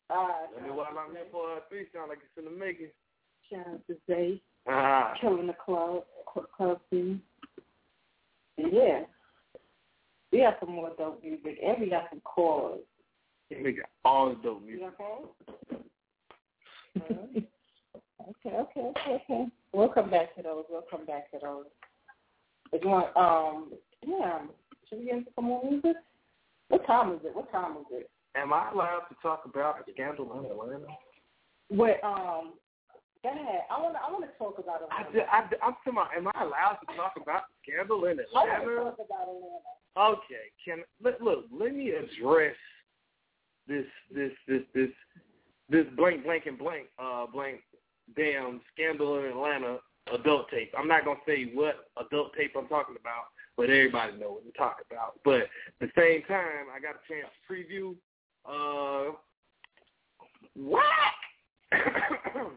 [0.09, 2.87] Uh, Let me while I'm here for uh, three sound like it's in the making.
[3.49, 4.41] shout out to Zay.
[4.67, 5.13] Ah.
[5.19, 6.03] killing the club,
[6.55, 7.21] club scene.
[8.57, 9.01] And yeah,
[10.31, 12.81] we have some more dope music, and we got some chords.
[13.49, 14.87] We got all the dope music.
[14.99, 15.83] okay?
[18.21, 19.45] Okay, okay, okay, okay.
[19.73, 20.65] We'll come back to those.
[20.69, 21.65] We'll come back to those.
[22.71, 23.71] If you want, um,
[24.05, 24.41] yeah,
[24.87, 25.95] should we get into some more music?
[26.67, 27.35] What time is it?
[27.35, 28.09] What time is it?
[28.35, 30.85] Am I allowed to talk about a scandal in Atlanta?
[31.69, 32.53] What um
[33.23, 33.61] go ahead.
[33.71, 35.25] I wanna I wanna talk about I, Atlanta.
[35.31, 38.51] I, I'm talking about, am I allowed to talk about the scandal in Atlanta?
[38.51, 39.79] I wanna talk about Atlanta.
[39.97, 42.55] Okay, can look, look, let me address
[43.69, 44.89] this this this this
[45.69, 47.61] this blank blank and blank uh blank
[48.17, 49.77] damn scandal in Atlanta
[50.11, 50.73] adult tape.
[50.77, 54.51] I'm not gonna say what adult tape I'm talking about, but everybody knows what I'm
[54.53, 55.19] talking about.
[55.23, 55.49] But at
[55.79, 57.95] the same time I got a chance to preview
[58.45, 59.13] uh
[60.55, 60.83] what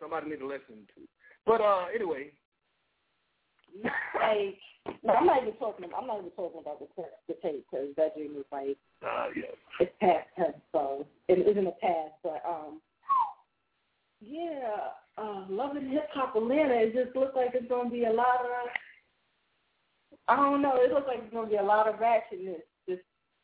[0.00, 1.02] somebody need to listen to.
[1.46, 2.32] But uh anyway,
[4.14, 4.58] Like
[5.02, 5.86] no, I'm not even talking.
[5.96, 9.26] I'm not even talking about the ta- the tape because that dream is like uh
[9.34, 9.54] yeah.
[9.80, 12.14] it's past tense, so it isn't a past.
[12.22, 12.80] But um,
[14.20, 16.74] yeah, uh, loving hip hop Atlanta.
[16.74, 18.68] It just looks like it's gonna be a lot of.
[20.28, 20.76] I don't know.
[20.76, 22.98] It looks like it's gonna be a lot of action this this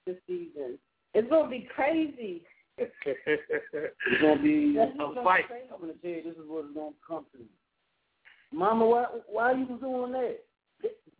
[0.06, 0.78] this season.
[1.14, 2.42] It's gonna be crazy.
[2.78, 5.46] It's gonna be a fight.
[5.46, 5.66] crazy.
[5.72, 7.38] I'm gonna tell you, this is what it's gonna come to.
[8.52, 10.38] Mama, why why you was doing that?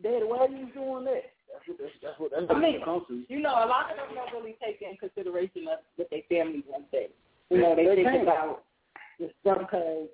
[0.02, 1.24] Daddy, why you was doing that?
[1.52, 3.22] That's what that's, that's what that's I what mean, it comes to.
[3.28, 6.64] you know, a lot of them don't really take in consideration of what their families
[6.68, 7.06] want to say.
[7.50, 8.22] You know, they, They think can't.
[8.22, 8.64] about
[9.20, 10.08] the stuff because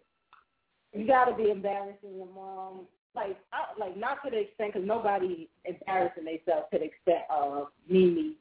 [0.92, 2.86] you got to be embarrassing your mom.
[3.14, 7.68] Like, I, like not to the extent because nobody embarrassing themselves to the extent of
[7.88, 8.34] Mimi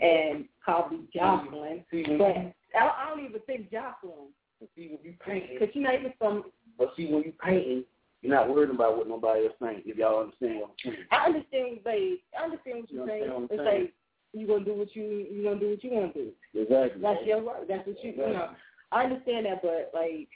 [0.00, 1.84] and probably Joseline.
[1.90, 2.36] See, when But
[2.78, 4.32] I, I don't even think Joseline
[4.76, 6.44] see when you painting, because she's not even from.
[6.78, 7.84] but see when you painting,
[8.22, 9.82] you're not worried about what nobody else thinks.
[9.84, 11.06] If y'all understand what I'm saying.
[11.10, 13.30] I understand, like I understand what You you're saying.
[13.30, 13.80] what It's saying?
[13.82, 13.92] like
[14.32, 16.30] you gonna do what you you gonna do what you want to do.
[16.54, 17.02] Exactly.
[17.02, 17.68] That's your work.
[17.68, 18.50] That's what you, you know.
[18.92, 20.28] I understand that, but like,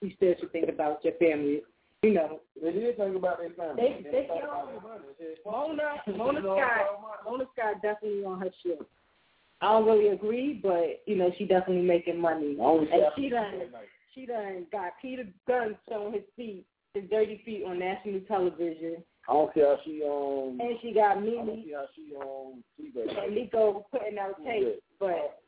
[0.00, 1.62] you still should think about your family.
[2.02, 4.02] You know, They did think about their family.
[4.04, 5.04] they they thought you about know, their money.
[5.18, 8.80] They Mona Mona Scott Mona Scott definitely on her shit.
[9.60, 13.52] I don't really agree, but you know she definitely making money, and she done
[14.14, 16.64] she done got Peter Gunz showing his feet,
[16.96, 20.58] his dirty feet on national television, I don't care how she um.
[20.60, 22.64] and she got I don't Mimi see how she um.
[22.78, 23.24] Fleabag.
[23.24, 25.42] and Nikko putting out tapes, but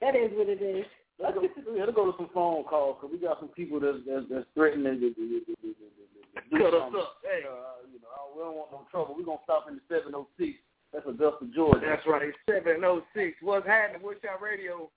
[0.00, 0.84] that is what it is.
[1.18, 1.42] Let's go,
[1.78, 5.00] let's go to some phone calls because we got some people that's that's, that's threatening
[5.00, 7.18] to, to, to, to, to, to do Cut us up.
[7.26, 7.42] Hey.
[7.42, 9.16] Uh, you know, we don't want no trouble.
[9.18, 10.54] We're gonna stop in the 706.
[10.92, 11.84] That's Augusta, Georgia.
[11.84, 12.32] That's right.
[12.48, 13.36] Seven oh six.
[13.42, 14.00] What's happening?
[14.00, 14.88] Woodshop Radio.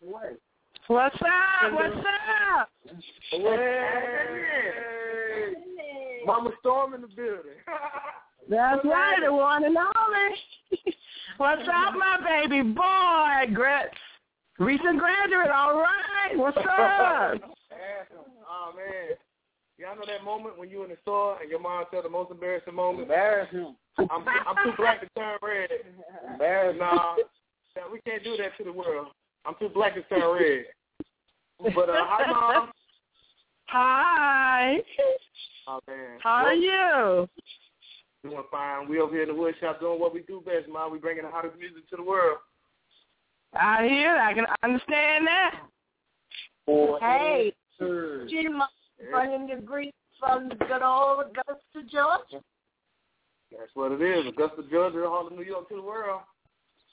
[0.00, 0.40] What?
[0.90, 1.72] What's up?
[1.72, 2.68] What's up?
[3.30, 3.94] Hey.
[6.26, 7.62] Mama Storm in the building.
[8.50, 10.82] That's right, the one and only.
[11.36, 13.54] What's up, my baby boy?
[13.54, 13.88] Gra-
[14.58, 16.36] recent graduate, all right.
[16.36, 16.64] What's up?
[16.66, 17.34] oh
[18.76, 19.10] man.
[19.78, 22.32] Y'all know that moment when you in the store and your mom tell the most
[22.32, 23.02] embarrassing moment?
[23.02, 23.76] Embarrass him.
[23.96, 25.70] I'm I'm too black to turn red.
[26.32, 27.14] Embarrass Nah,
[27.76, 29.06] nah, we can't do that to the world.
[29.46, 30.64] I'm too black to turn red.
[31.62, 32.70] But uh, hi mom.
[33.66, 34.78] Hi.
[35.68, 36.18] Oh man.
[36.20, 37.28] How are you?
[38.24, 38.88] Doing fine.
[38.88, 40.90] We over here in the wood shop doing what we do best, mom.
[40.90, 42.38] We bringing the hottest music to the world.
[43.54, 44.16] I hear.
[44.16, 45.60] I can understand that.
[47.00, 48.26] Hey, Sure.
[48.28, 48.60] Jim,
[49.12, 52.44] running the greet from the good old Augusta, Georgia.
[53.50, 54.26] That's what it is.
[54.26, 56.20] Augusta, Georgia, all of New York to the world.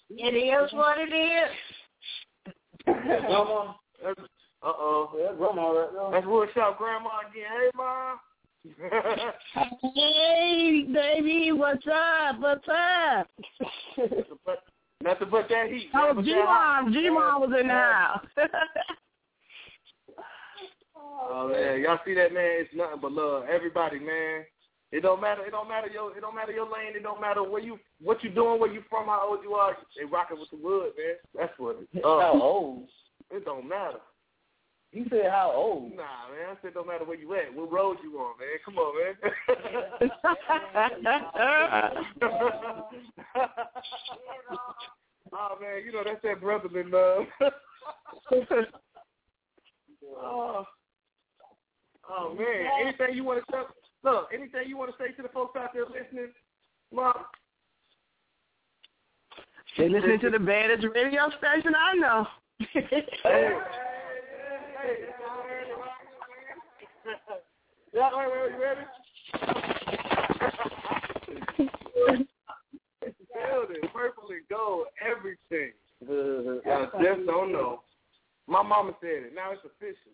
[0.10, 2.54] It is what it is.
[2.86, 3.74] Grandma.
[4.64, 5.12] Uh oh.
[5.18, 6.12] Yeah, grandma right there.
[6.12, 7.46] That's wood shop grandma again.
[7.60, 8.20] Hey mom.
[9.96, 12.40] Hey, baby, what's up?
[12.40, 13.28] What's up?
[15.04, 15.90] Nothing but that heat.
[15.94, 18.26] Oh, Nothing but G mom, G Mom was in the house.
[21.30, 22.62] Oh man, y'all see that man?
[22.62, 23.44] It's nothing but love.
[23.50, 24.46] Everybody, man.
[24.92, 25.46] It don't matter.
[25.46, 26.16] It don't matter your.
[26.16, 26.96] It don't matter your lane.
[26.96, 29.76] It don't matter where you, what you doing, where you from, how old you are.
[29.98, 31.16] They rocking with the wood, man.
[31.36, 32.04] That's what it.
[32.04, 32.88] Uh, How old?
[33.30, 34.00] It don't matter.
[34.92, 35.92] He said how old?
[35.92, 36.50] Nah, man.
[36.52, 37.54] I said don't matter where you at.
[37.54, 38.58] What road you on, man?
[38.64, 39.16] Come on, man.
[45.34, 47.26] oh man, you know that's that brotherly love.
[50.18, 50.66] oh.
[52.10, 53.64] oh man, anything you want to say?
[54.04, 56.32] Look, anything you want to say to the folks out there listening,
[56.94, 57.14] Mom?
[59.78, 62.26] they listening to the baddest radio station I know.
[67.94, 68.82] Yeah, you ready?
[73.34, 75.74] Building, purple and gold, everything.
[76.08, 77.80] Y'all just don't.
[78.48, 79.36] My mama said it.
[79.36, 80.14] Now it's official.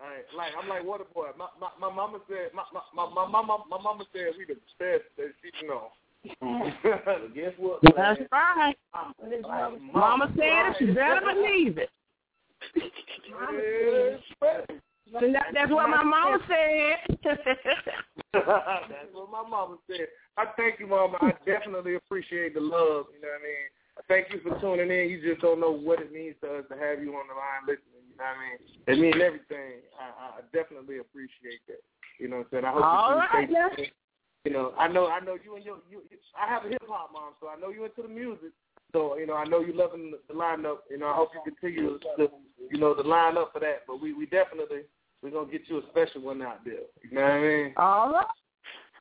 [0.00, 1.36] All right, like I'm like Waterboy.
[1.36, 2.62] My my my mama said my
[2.94, 5.02] my my mama my mama said we the best
[5.42, 5.88] she know.
[7.34, 7.80] Guess what?
[7.96, 8.76] That's right.
[9.92, 10.94] Mama said it.
[10.94, 11.90] Better believe it.
[15.20, 17.16] And that, that's what my mama said.
[18.32, 20.06] That's what my mama said.
[20.36, 21.16] I thank you, Mama.
[21.22, 23.06] I definitely appreciate the love.
[23.16, 23.66] You know what I mean?
[23.96, 25.08] I thank you for tuning in.
[25.08, 27.64] You just don't know what it means to us to have you on the line
[27.64, 28.04] listening.
[28.04, 28.58] You know what I mean?
[28.86, 29.80] It means everything.
[29.96, 31.80] I, I definitely appreciate that.
[32.20, 32.64] You know what I'm saying?
[32.66, 33.92] I hope All you right, stay
[34.44, 36.00] you know, I know, I know you and your, you.
[36.32, 38.56] I have a hip hop mom, so I know you into the music.
[38.92, 40.78] So you know, I know you loving the lineup.
[40.90, 42.28] You know, I hope you continue to,
[42.70, 43.82] you know, the line up for that.
[43.86, 44.82] But we, we definitely,
[45.22, 46.86] we're gonna get you a special one out there.
[47.02, 47.74] You know what I mean?
[47.76, 48.26] All right.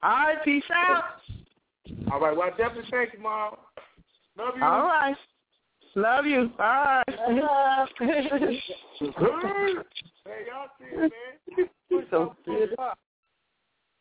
[0.03, 1.03] All right, peace out.
[2.11, 2.35] All right.
[2.35, 3.55] Well, I definitely thank you, mom.
[4.38, 4.63] Love you.
[4.63, 5.17] All right.
[5.95, 6.51] Love you.
[6.59, 7.03] All right.
[7.09, 7.31] hey,
[10.45, 11.11] y'all see it,
[11.57, 12.05] man.
[12.11, 12.75] so serious.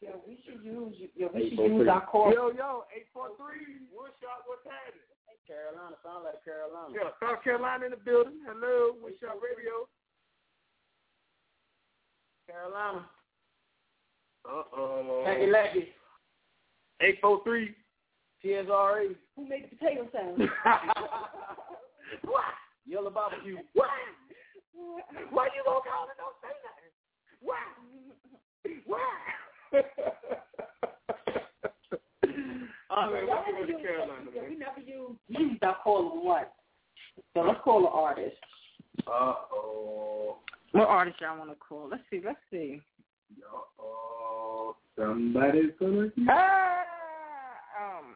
[0.02, 2.30] Yo, we should use yo, we should use our call.
[2.30, 3.80] Yo, yo, eight four three.
[3.96, 5.05] Woodshop, what's happening?
[5.46, 6.90] Carolina, sound like Carolina.
[6.90, 8.42] Yeah, South Carolina in the building.
[8.46, 9.86] Hello, Woodshop Radio.
[12.50, 13.06] Carolina.
[14.44, 15.24] Uh oh.
[15.26, 15.88] Lucky Lucky.
[17.00, 17.74] Eight four three.
[18.44, 19.16] TSRE.
[19.36, 20.38] Who made the potato sound?
[22.24, 22.44] what?
[22.86, 23.56] Yellow barbecue.
[23.74, 23.88] What?
[25.30, 26.16] Why you gonna call it?
[26.18, 26.92] Don't say nothing.
[27.40, 27.58] Why?
[28.86, 29.10] Why?
[32.90, 36.20] All right, Y'all let's never go to use- Carolina, we never use used our caller
[36.20, 36.52] what?
[37.34, 38.36] So let's call the artist.
[39.06, 40.36] Uh oh.
[40.72, 41.88] What artist y'all want to call?
[41.90, 42.20] Let's see.
[42.24, 42.80] Let's see.
[43.42, 44.76] Uh-oh.
[44.96, 46.10] somebody's gonna.
[46.28, 46.82] Ah,
[47.80, 48.14] um.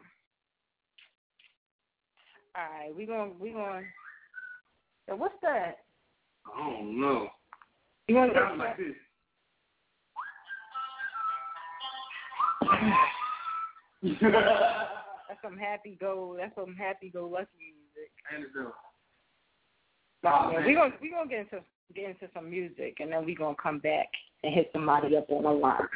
[2.56, 3.82] All right, we gonna we gonna.
[5.08, 5.78] So what's that?
[6.46, 7.28] I don't know.
[8.08, 8.94] You want Sounds like this.
[14.02, 14.20] That's
[15.42, 16.36] some happy go.
[16.38, 18.10] That's some happy go lucky music.
[18.34, 18.72] And it's done.
[20.22, 20.66] Nah, Oh, man, man.
[20.66, 21.60] we gonna we gonna get into
[21.94, 24.08] get into some music and then we gonna come back
[24.44, 25.86] and hit somebody up on the line.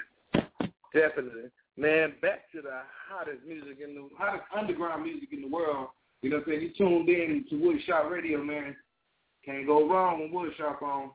[0.92, 1.50] Definitely.
[1.76, 5.88] Man, back to the hottest music in the hottest underground music in the world.
[6.22, 6.62] You know what I'm saying?
[6.62, 8.76] You tuned in to Woodshop Radio, man.
[9.44, 11.10] Can't go wrong with Woodshop on.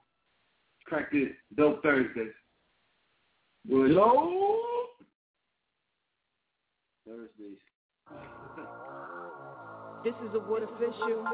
[0.85, 1.29] Crack this.
[1.55, 2.33] Dope Thursdays.
[3.67, 3.91] Wood
[7.09, 7.57] Thursdays.
[10.01, 11.25] This is a Wood official.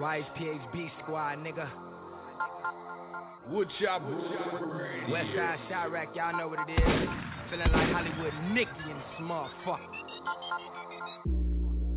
[0.00, 1.68] YHPHB squad, nigga.
[3.50, 4.00] Wood Woodshop.
[5.10, 7.08] Westside Chirac, y'all know what it is.
[7.50, 9.78] Feeling like Hollywood Nicky in this motherfucker.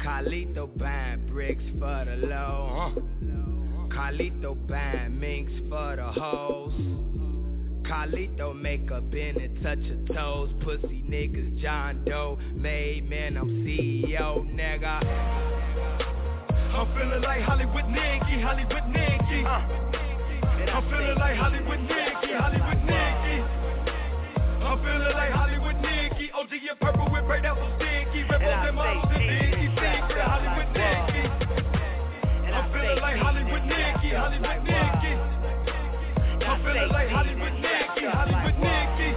[0.03, 2.91] Carlito buying bricks for the low.
[2.93, 3.01] Huh?
[3.87, 6.73] Carlito buying minks for the hoes.
[7.87, 10.49] Carlito makeup in it, touch her toes.
[10.61, 12.37] Pussy niggas, John Doe.
[12.53, 14.99] Made man, I'm CEO, nigga.
[16.75, 19.45] I'm feeling like Hollywood Nicky, Hollywood Nicky.
[20.67, 23.39] I'm feeling like Hollywood Nicky, Hollywood Nicky.
[24.67, 26.29] I'm feeling like Hollywood Nicky.
[26.35, 28.23] OG in purple with break that was sticky.
[28.27, 31.23] Rebels and models and Biggie, secret Hollywood Nicky.
[32.51, 35.36] I'm feeling like Hollywood Nicky, Hollywood Nicky.
[36.67, 39.15] Like Hollywood Nicky, Hollywood Nicky.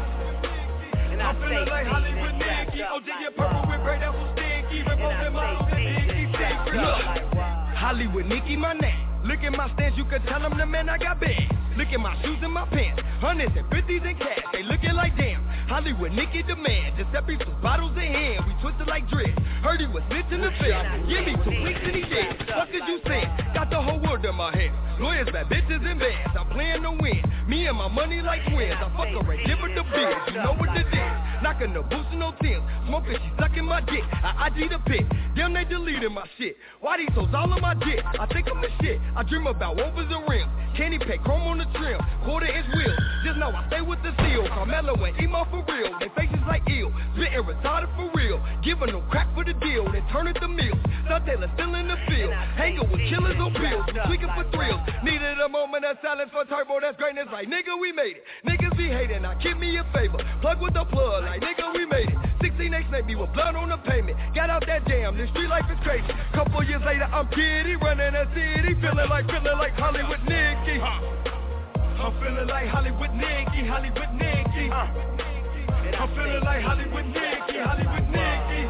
[1.21, 2.81] I'm feeling like Hollywood Nicky.
[2.81, 4.83] In purple with break that was sticky.
[4.83, 6.75] Rebels and models and Biggie.
[6.75, 7.35] Look,
[7.75, 9.07] Hollywood Nicky, my name.
[9.25, 11.53] Look at my stance, you can tell them the man I got bands.
[11.77, 14.41] Look at my shoes and my pants, hundreds and fifties and cash.
[14.53, 15.50] They looking like damn.
[15.71, 16.91] Hollywood Nicky the man.
[16.99, 19.31] Giuseppe some bottles in hand, we twisted like dread.
[19.63, 21.07] Heard he was snitching the fed.
[21.07, 22.43] Give me two weeks and he dead.
[22.59, 23.23] What could you say?
[23.55, 24.75] Got the whole world in my head.
[24.99, 26.35] Lawyers, bad bitches and bands.
[26.35, 27.23] I'm playing to win.
[27.47, 28.75] Me and my money like twins.
[28.75, 30.35] I fuck and give her the biz.
[30.35, 31.11] You know what it is.
[31.43, 32.63] Knocking the boots and no Tims.
[32.87, 34.05] Smoking, she sucking my dick.
[34.13, 35.07] I IG the pic.
[35.35, 36.57] Damn, they deleted my shit.
[36.81, 38.05] Why these hoes all on my dick?
[38.05, 39.01] I think I'm the shit.
[39.17, 40.51] I dream about rovers and rims.
[40.77, 42.01] Candy pack chrome on the trim.
[42.25, 42.99] Quarter inch wheels.
[43.25, 44.47] Just know I stay with the seal.
[44.49, 45.93] Carmelo and Emo for real.
[46.01, 46.93] They faces like ill.
[47.15, 48.39] Spitting retarded for real.
[48.63, 49.91] Giving them crack for the deal.
[49.91, 50.79] Then turn it to meals.
[51.05, 52.33] Star Taylor still in the field.
[52.57, 53.87] Hanging with killers on pills.
[54.07, 54.81] Tweaking for thrills.
[55.05, 56.81] Needed a moment of silence for turbo.
[56.81, 57.29] That's greatness.
[57.33, 58.25] Like nigga, we made it.
[58.47, 59.23] Niggas be hating.
[59.23, 60.19] Now give me a favor.
[60.41, 61.25] Plug with the plug.
[61.25, 62.19] Like nigga, we made it.
[62.43, 64.17] 16 X made me with blood on the pavement.
[64.35, 65.17] Got out that jam.
[65.17, 66.09] This street life is crazy.
[66.33, 67.77] Couple years later, I'm giddy.
[67.77, 68.75] Running a city.
[68.81, 70.81] Feeling like, feeling like Hollywood Nicky.
[72.01, 75.20] I'm feeling like Hollywood Nicky, Hollywood Nicky.
[75.91, 78.63] I'm feeling like Hollywood Nicky, Hollywood Nicky.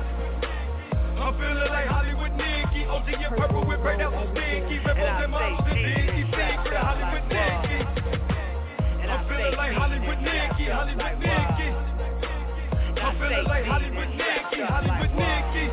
[1.20, 2.84] I'm feeling like Hollywood Nicky.
[2.86, 4.78] OG in purple with right out on Nicky.
[4.80, 7.78] Rebels and monsters, Nicky, secret Hollywood Nicky.
[9.10, 11.68] I'm feeling like Hollywood Nicky, Hollywood Nicky.
[13.00, 15.66] I'm feeling like Hollywood Nicky, Hollywood Nicky.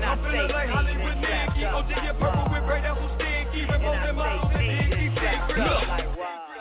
[0.00, 1.64] I'm feeling like Hollywood Nicky.
[1.64, 3.66] OG in purple with right out on Nicky.
[3.66, 5.58] Rebels and monsters, Nicky, secret.
[5.58, 5.86] Look,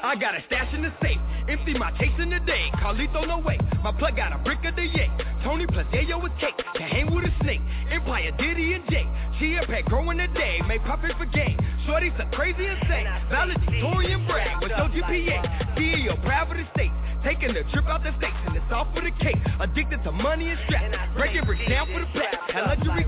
[0.04, 1.20] I got a stash in the safe.
[1.50, 2.70] Empty my case in the day.
[2.76, 3.58] Carlito, no way.
[3.84, 5.10] My plug got a brick of the yay.
[5.44, 6.54] Tony plus Yayo with cake.
[6.76, 7.62] Can hang with a snake.
[7.90, 9.10] Empire, Diddy and Jay.
[9.40, 10.62] Chia pet growing a day.
[10.68, 11.58] Make profit for game.
[11.88, 13.10] Shorty's a crazy insane.
[13.32, 15.74] Valedictorian brag with no GPA.
[15.76, 16.92] CEO, proud of the state.
[17.24, 19.42] Taking a trip out the states and it's all for the cake.
[19.60, 20.94] Addicted to money and stress.
[21.18, 22.38] Breaking bricks down for the black.
[22.54, 23.08] And luxury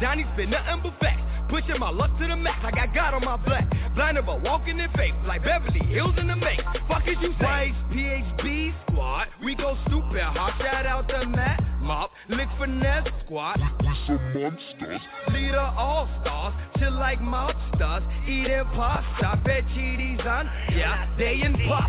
[0.00, 1.27] Donnie's been nothing but facts.
[1.48, 3.66] Pushing my luck to the max, I got God on my back.
[3.94, 6.60] Blinded but walking in faith, like Beverly Hills in the make.
[6.86, 7.74] Fuck is you say?
[7.90, 10.54] PHB squad, we go stupid hot.
[10.60, 13.58] Shout out the Matt Mop, lick finesse squad.
[13.80, 15.00] We some monsters.
[15.32, 21.88] Leader all stars, chill like mobsters, eating pasta, fettuccines on, yeah, they in pop.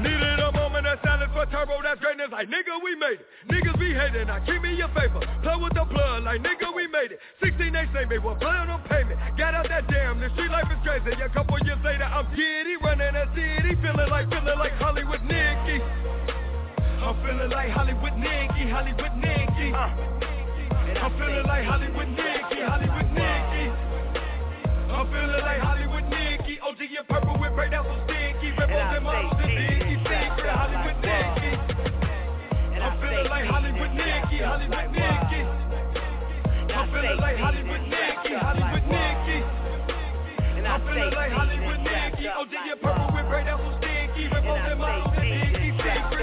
[0.00, 0.49] Needed a
[0.86, 2.28] of silence for turbo, that's greatness.
[2.30, 3.26] Like nigga, we made it.
[3.48, 5.20] Niggas be hating, now keep me your favor.
[5.42, 7.20] Play with the blood, like nigga, we made it.
[7.42, 9.18] 16 they say me, well, play on payment.
[9.36, 11.12] Got out that damn, the street life is crazy.
[11.16, 15.80] A couple years later, I'm giddy, running a city, feeling like, feeling like Hollywood Nicky.
[17.00, 19.72] I'm feeling like Hollywood Nicky, Hollywood Nicky.
[19.72, 23.66] I'm feeling like Hollywood Nicky, Hollywood Nicky.
[24.90, 26.60] I'm feeling like Hollywood Nicky.
[26.60, 28.52] OG in purple with so stinky.
[28.58, 29.79] Rebels and models and
[33.20, 35.42] feeling like Hollywood Nicky, Hollywood Nicky.
[36.72, 39.44] I'm feeling like Hollywood Nicky, Hollywood Nicky.
[40.66, 42.28] I'm feeling like Hollywood Nicky.
[42.28, 44.28] OG in purple with break down so stinky.
[44.28, 46.20] Rebels and models and Diggy secret.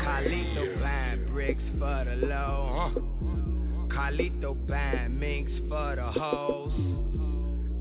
[0.00, 2.92] Carlito buying bricks for the low.
[2.94, 3.00] Huh?
[3.94, 6.72] Carlito buying minks for the hoes.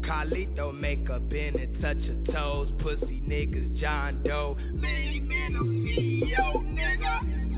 [0.01, 2.69] Carlito makeup in it, touch her toes.
[2.79, 4.57] Pussy niggas, John Doe.
[4.73, 7.48] Many men a CEO, nigga.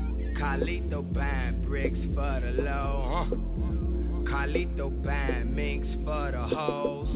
[0.42, 3.26] Carlito buying bricks for the low.
[3.30, 3.36] Huh?
[4.28, 7.06] Carlito buying minks for the hoes.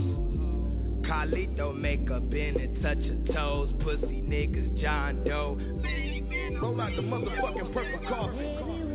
[1.05, 3.69] Carlito makeup in it, touch her toes.
[3.83, 5.59] Pussy niggas, John Doe.
[6.63, 8.86] Roll out the motherfucking purple carpet.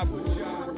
[0.00, 0.69] Woodshop, Woodshop Radio.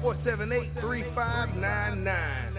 [0.00, 2.49] 478 3599.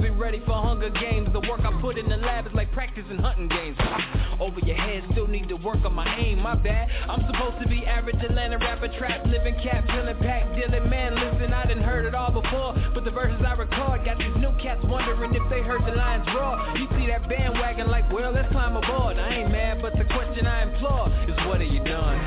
[0.00, 1.28] Be ready for hunger games.
[1.32, 3.76] The work I put in the lab is like practicing hunting games.
[4.40, 6.40] Over your head, still need to work on my aim.
[6.40, 10.88] My bad, I'm supposed to be average Atlanta rapper, trap, living cap, feeling pack, dealing
[10.88, 14.36] man, listen I didn't heard it all before But the verses I record Got these
[14.36, 16.74] new cats wondering if they heard the lines raw.
[16.74, 19.18] You see that bandwagon like, well, let's climb aboard.
[19.18, 22.20] I ain't mad, but the question I implore Is what are you doing?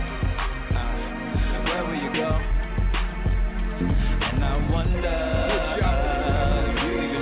[1.65, 2.39] Where will you go?
[4.21, 5.41] And I wonder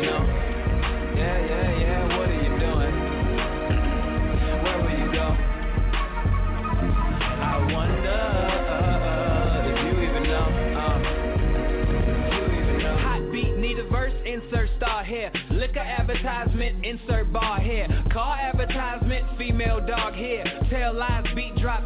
[0.09, 0.38] insert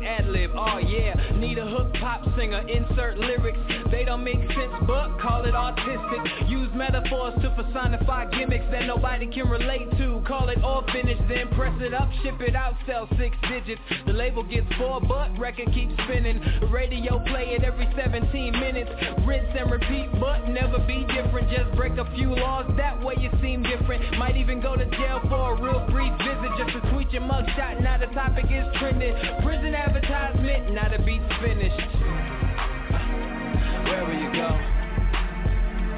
[0.02, 1.14] ad lib, oh yeah.
[1.38, 3.60] Need a hook pop singer, insert lyrics.
[3.92, 6.43] They don't make sense, but call it artistic.
[6.94, 10.22] Metaphors to personify gimmicks that nobody can relate to.
[10.28, 13.82] Call it all finished, then press it up, ship it out, sell six digits.
[14.06, 16.40] The label gets four, but record keeps spinning.
[16.70, 18.92] Radio play it every 17 minutes.
[19.26, 21.50] Rinse and repeat, but never be different.
[21.50, 25.20] Just break a few laws, that way you seem different Might even go to jail
[25.30, 29.16] for a real brief visit Just to tweet your mugshot, now the topic is trending
[29.42, 32.14] Prison advertisement, now the beat's finished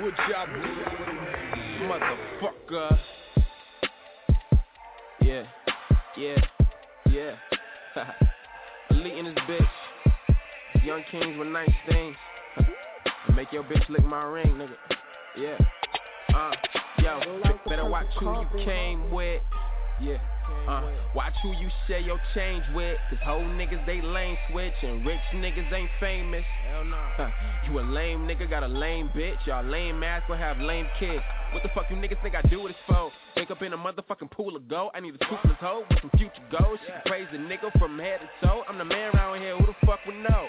[0.00, 0.48] Wood shop.
[1.82, 2.98] Motherfucker.
[5.20, 5.44] Yeah,
[6.18, 6.36] yeah,
[7.10, 7.34] yeah.
[8.90, 10.84] Elite in this bitch.
[10.84, 12.16] Young kings with nice things.
[13.36, 14.74] Make your bitch lick my ring, nigga.
[15.38, 15.58] Yeah.
[16.34, 16.52] Uh,
[17.00, 17.20] yo,
[17.68, 19.42] better watch who you came with.
[20.00, 20.16] Yeah.
[20.68, 20.82] Uh,
[21.14, 22.96] watch who you share your change with.
[23.10, 26.44] Cause whole niggas they lane switch and rich niggas ain't famous.
[26.70, 26.96] Hell no.
[27.16, 27.30] Huh.
[27.66, 29.46] You a lame nigga, got a lame bitch.
[29.46, 31.22] Y'all lame ass will have lame kids.
[31.52, 33.12] What the fuck you niggas think I do with this for?
[33.36, 34.90] Wake up in a motherfucking pool of gold.
[34.94, 36.78] I need a toothless hoe with some future goals.
[36.80, 38.62] She can praise a nigga from head to toe.
[38.68, 39.56] I'm the man around here.
[39.56, 40.48] Who the fuck would know?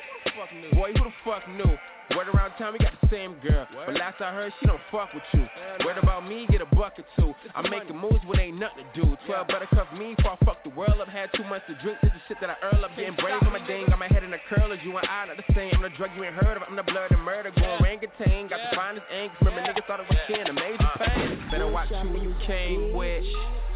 [0.74, 1.78] Boy, who the fuck knew?
[2.16, 3.68] Word around town, we got the same girl.
[3.86, 5.45] But last I heard, she don't fuck with you.
[5.86, 7.34] Word about me, get a bucket too.
[7.53, 9.18] I'm making moves when ain't nothing to do.
[9.26, 11.07] 12 better cuff me before I fuck the world up.
[11.07, 12.91] Had too much to drink, this is shit that I earl up.
[12.95, 14.76] Getting brave on my ding, got my head in a curler.
[14.84, 15.72] You and I not the same.
[15.76, 16.63] I'm the drug you ain't heard of.
[16.63, 17.51] I'm the blood and murder.
[17.51, 19.32] Going orangutan, got the finest ink.
[19.41, 21.43] Remember niggas thought it was skin, a major pain.
[21.51, 23.24] Better watch who you came with.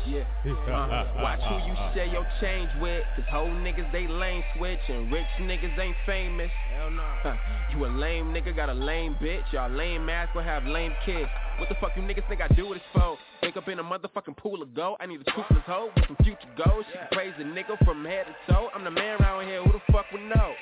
[0.09, 0.23] Yeah.
[0.51, 3.03] Uh, watch who you share your change with.
[3.15, 6.49] Cause whole niggas they lane switch and rich niggas ain't famous.
[6.75, 7.03] Hell no.
[7.21, 7.35] Huh.
[7.71, 9.43] You a lame nigga, got a lame bitch.
[9.51, 11.29] Y'all lame ass will have lame kids.
[11.57, 13.17] What the fuck you niggas think I do with this for?
[13.43, 14.97] Wake up in a motherfucking pool of gold.
[14.99, 16.85] I need a toothless hoe with some future goals.
[16.91, 18.69] She can praise a nigga from head to toe.
[18.73, 19.63] I'm the man around here.
[19.63, 20.53] Who the fuck would know?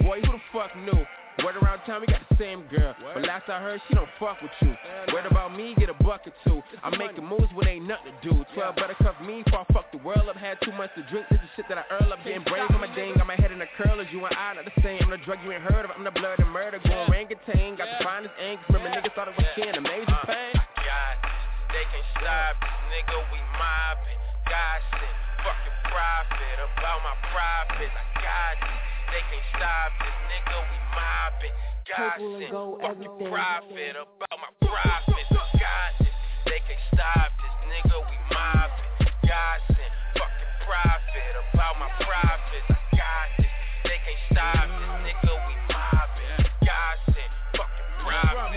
[0.00, 1.04] Boy, who the fuck knew?
[1.40, 2.94] Word around town, we got the same girl.
[3.00, 4.76] But last I heard, she don't fuck with you.
[5.12, 6.60] Word about me, get a bucket too.
[6.84, 8.44] I'm making moves when ain't nothing to do.
[8.54, 10.36] 12 better cuff me before I fuck the world up.
[10.36, 12.20] Had too much to drink, this is shit that I earl up.
[12.24, 14.06] Getting brave on my ding, got my head in the curlers.
[14.12, 15.00] You and I not the same.
[15.02, 15.90] I'm the drug you ain't heard of.
[15.96, 16.78] I'm the blood and murder.
[16.84, 18.60] Going orangutan, got the finest ink.
[18.68, 20.52] Remember niggas thought it was skin, a major uh, pain.
[20.52, 21.14] God,
[21.72, 24.20] they can stop this nigga, we mobbing.
[24.44, 27.96] God said, fucking profit about my profits.
[27.96, 28.91] I got this.
[29.12, 31.52] They can't stop this nigga, we mobbing.
[31.84, 32.48] Said,
[32.80, 35.28] fucking profit about my profits.
[35.60, 36.08] I.
[36.48, 39.12] They can't stop this nigga, we mobbing.
[39.28, 42.72] Said, fucking profit about my profits.
[42.72, 43.52] I got this.
[43.84, 46.48] They can't stop this nigga, we mobbing.
[46.64, 48.51] Said, fucking profit about my profits.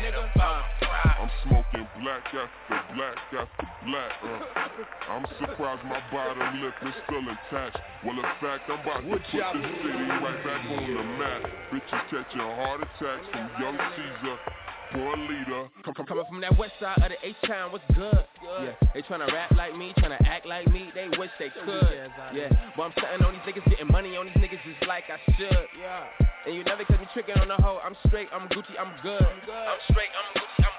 [1.75, 4.11] I'm black after black after black.
[4.23, 5.11] Uh.
[5.11, 7.77] I'm surprised my bottom lip is still attached.
[8.05, 9.43] Well, in fact, I'm about to put this
[9.83, 11.41] city right back on the map.
[11.75, 14.37] Bitches catching heart attacks from young Caesar.
[14.93, 15.67] Born leader.
[15.83, 18.23] Come, coming from that west side of the H-Town, what's good?
[18.43, 20.91] Yeah, they tryna rap like me, tryna act like me.
[20.95, 22.11] They wish they could.
[22.33, 22.47] Yeah,
[22.77, 25.67] but I'm sitting on these niggas, getting money on these niggas just like I should.
[25.81, 26.05] Yeah.
[26.45, 27.79] And you never catch me tricking on the hoe.
[27.83, 29.25] I'm straight, I'm Gucci, I'm good.
[29.25, 30.74] I'm straight, I'm Gucci, I'm hood.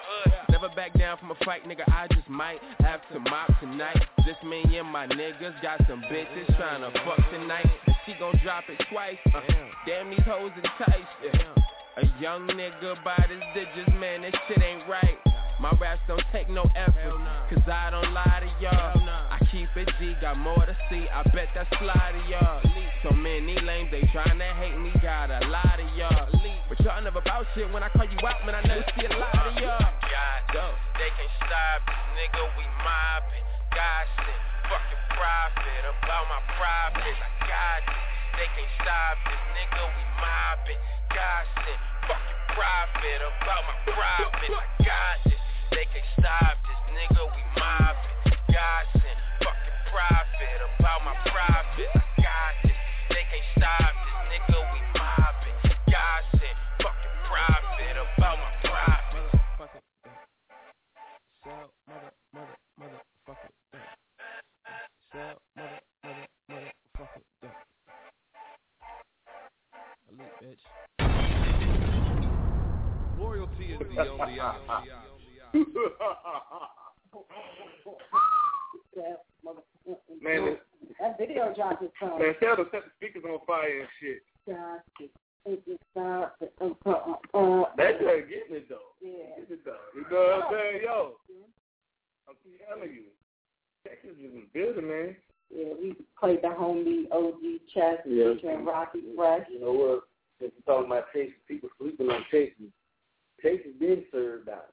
[0.51, 1.85] Never back down from a fight, nigga.
[1.89, 4.03] I just might have to mop tonight.
[4.27, 7.67] Just me and my niggas got some bitches trying to fuck tonight.
[7.87, 9.19] And she gon' drop it twice.
[9.35, 9.41] Uh,
[9.87, 11.09] damn, these hoes enticed.
[11.23, 11.55] Yeah.
[11.99, 15.19] A young nigga by his digits, man, this shit ain't right.
[15.61, 17.17] My raps don't take no effort,
[17.49, 19.36] cause I don't lie to y'all.
[19.57, 22.61] Keep it G, got more to see, I bet that's fly to y'all.
[23.01, 26.29] So many lames, they tryna hate me, got a lot of y'all.
[26.69, 29.17] But y'all never bout shit when I call you out, man, I never see a
[29.17, 29.81] lot of y'all.
[30.53, 33.45] God, they can't stop this nigga, we mobbing.
[33.73, 38.05] God said, fuck your profit, about my profits, I got this.
[38.37, 40.81] They can't stop this nigga, we mobbing.
[41.17, 45.41] God said, fuck your profit, about my profits, I got this.
[45.73, 48.37] They can't stop this nigga, we mobbing.
[48.53, 49.26] God your
[49.97, 52.77] profit, about my profits, I got this.
[53.09, 55.57] They can't stop this nigga, we mobbing.
[55.89, 56.53] God said,
[56.85, 59.33] fuck your profit, about my profits.
[61.45, 63.49] Sell, mother, mother, motherfucker.
[65.13, 67.25] Sell, mother, mother, motherfucker.
[70.13, 70.61] Elite, bitch.
[73.19, 74.93] Loyalty is the only option.
[80.23, 80.57] Man,
[81.01, 82.19] that video dropped is fun.
[82.19, 84.23] Man, tell them set the speakers on fire and shit.
[84.49, 84.79] Uh,
[85.97, 86.27] uh,
[87.35, 88.79] uh, that girl getting it though.
[89.01, 89.39] Yeah.
[89.39, 89.77] Getting it though.
[89.95, 90.83] You know what I'm saying?
[90.85, 91.13] Yo,
[92.29, 92.35] I'm
[92.67, 93.03] telling you,
[93.87, 95.17] Texas is in building, man.
[95.55, 98.35] Yeah, we played the homie OG chess Yeah.
[98.35, 99.47] featuring Rocky Fresh.
[99.51, 100.03] You know what?
[100.41, 102.67] Since we're talking about Texas, people sleeping on Texas.
[103.41, 104.73] Texas been served out.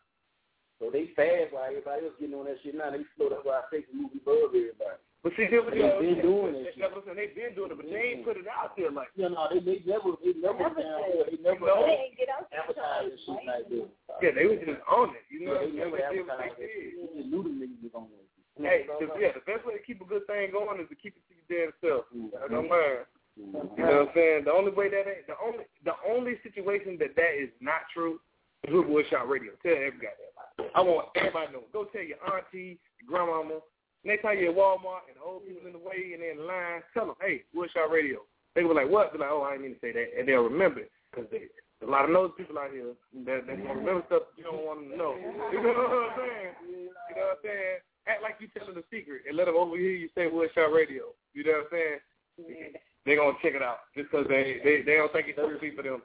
[0.84, 2.91] So they fast while everybody else getting on that shit now.
[2.91, 3.31] They slow.
[3.31, 4.99] That's why Texas moving above everybody.
[5.23, 8.19] But see, they, They been doing that They, listen, they been doing it, but they
[8.19, 9.07] ain't put it out there like.
[9.15, 10.99] Yeah, no, they, they never, they never, Never down.
[11.31, 11.88] They never No.
[11.88, 13.88] They ain't get out there advertise this shit like this.
[14.19, 15.23] Yeah, they was just on it.
[15.31, 16.75] You know, Yeah, they they, never they, did what advertised they it.
[16.75, 16.91] did.
[16.99, 18.27] We just knew the niggas was on it.
[18.59, 21.15] Hey, the, yeah, the best way to keep a good thing going is to keep
[21.15, 22.03] it to your damn self.
[22.11, 22.51] Mm-hmm.
[22.51, 23.07] Don't mind.
[23.39, 23.79] Mm-hmm.
[23.79, 24.39] You know what I'm saying?
[24.43, 28.19] The only way that ain't the only the only situation that that is not true
[28.67, 29.55] is with Woodshop Radio.
[29.63, 30.32] Tell every goddamn body.
[30.76, 31.64] I want everybody to know.
[31.72, 33.60] Go tell your auntie, your grandmama.
[34.04, 36.45] Next time you're at Walmart and the old people in the way and they're in
[36.45, 38.20] line, tell them, hey, Woodshop Radio.
[38.54, 39.12] They be like, what?
[39.12, 41.49] They're like, oh, I didn't mean to say that, and they'll remember it because there's
[41.82, 42.93] a lot of nosy people out here
[43.26, 45.16] that that gonna remember stuff you don't want them to know.
[45.51, 46.51] You know what I'm saying?
[46.70, 47.78] You know what I'm saying?
[48.06, 51.16] Act like you telling a secret and let them overhear you say Woodshop Radio.
[51.34, 51.97] You know what I'm
[52.38, 52.74] saying?
[53.06, 55.84] They're gonna check it out just because they, they they don't think it's thirsty for
[55.84, 56.01] them.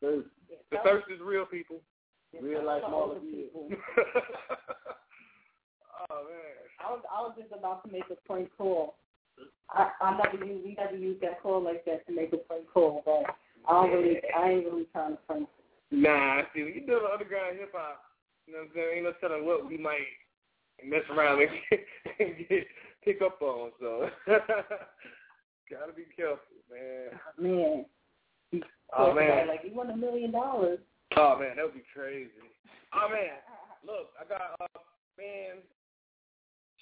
[0.00, 1.80] The thirst is real, people.
[2.38, 3.68] Real life smaller people.
[6.10, 6.54] oh man.
[6.78, 8.94] I was I was just about to make a prank call.
[9.70, 12.70] I I never use we never use that call like that to make a prank
[12.72, 13.34] call, but
[13.68, 15.48] I don't really I ain't really trying to prank.
[15.90, 18.00] Nah, see, when you do the underground hip hop,
[18.46, 18.88] you know what I'm saying?
[18.94, 20.06] Ain't no telling what we might
[20.86, 21.80] mess around and get,
[22.20, 22.66] and get
[23.04, 23.70] pick up on.
[23.80, 26.38] So gotta be careful,
[26.70, 27.10] man.
[27.38, 27.84] Man.
[28.96, 29.48] Oh, man.
[29.48, 30.78] Like you want a million dollars.
[31.20, 32.32] Oh man, that would be crazy.
[32.96, 33.36] Oh man,
[33.84, 34.80] look, I got uh
[35.20, 35.60] man.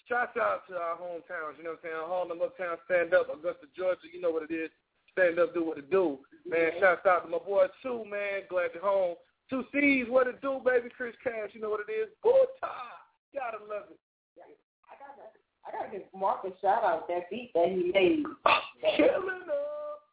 [0.06, 2.06] Shout out to our hometowns, you know what I'm saying?
[2.06, 4.70] Harlem Uptown Stand Up, Augusta, Georgia, you know what it is.
[5.12, 6.23] Stand up, do what it do.
[6.47, 9.19] Man, shout out to my boy Two, man, glad you're home.
[9.51, 10.89] Two C's, what it do, baby?
[10.94, 12.09] Chris Cash, you know what it is.
[12.23, 13.02] Boy, tie.
[13.35, 13.98] Gotta love it.
[14.86, 15.35] I gotta
[15.66, 18.23] I gotta give Mark a shout out that beat that he made.
[18.97, 20.06] Killing up.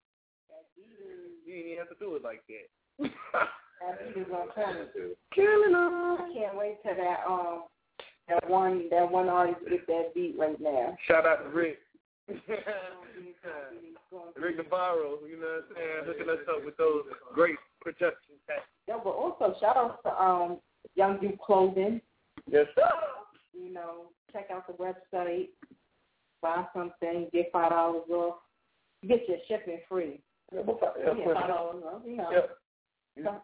[1.46, 3.14] You didn't even have to do it like that.
[4.16, 7.64] Is on I can't wait till that um
[8.28, 10.98] that one that one artist get that beat right now.
[11.08, 11.80] Shout out to Rick.
[14.36, 17.04] Rick Navarro, you know what I'm saying, hooking us up with those
[17.34, 18.68] great production tactics.
[18.88, 20.60] Yeah, but also shout out to um
[20.96, 22.02] Young Duke Clothing.
[22.50, 22.90] Yes, sir.
[23.54, 25.50] You know, check out the website,
[26.42, 28.36] buy something, get five dollars off.
[29.08, 30.20] Get your shipping free.
[30.54, 32.30] Yeah, we'll find- You yeah, five dollars off, you know.
[32.32, 33.24] Yeah.
[33.24, 33.42] So,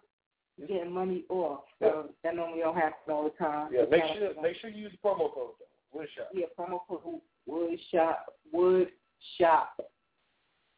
[0.68, 1.61] getting money off.
[1.80, 3.69] So that normally don't happen all the time.
[3.73, 5.99] Yeah, make sure make sure you use the promo code though.
[5.99, 6.32] Woodshop.
[6.34, 8.90] Yeah, promo code Wood Shop Wood
[9.38, 9.80] Shop.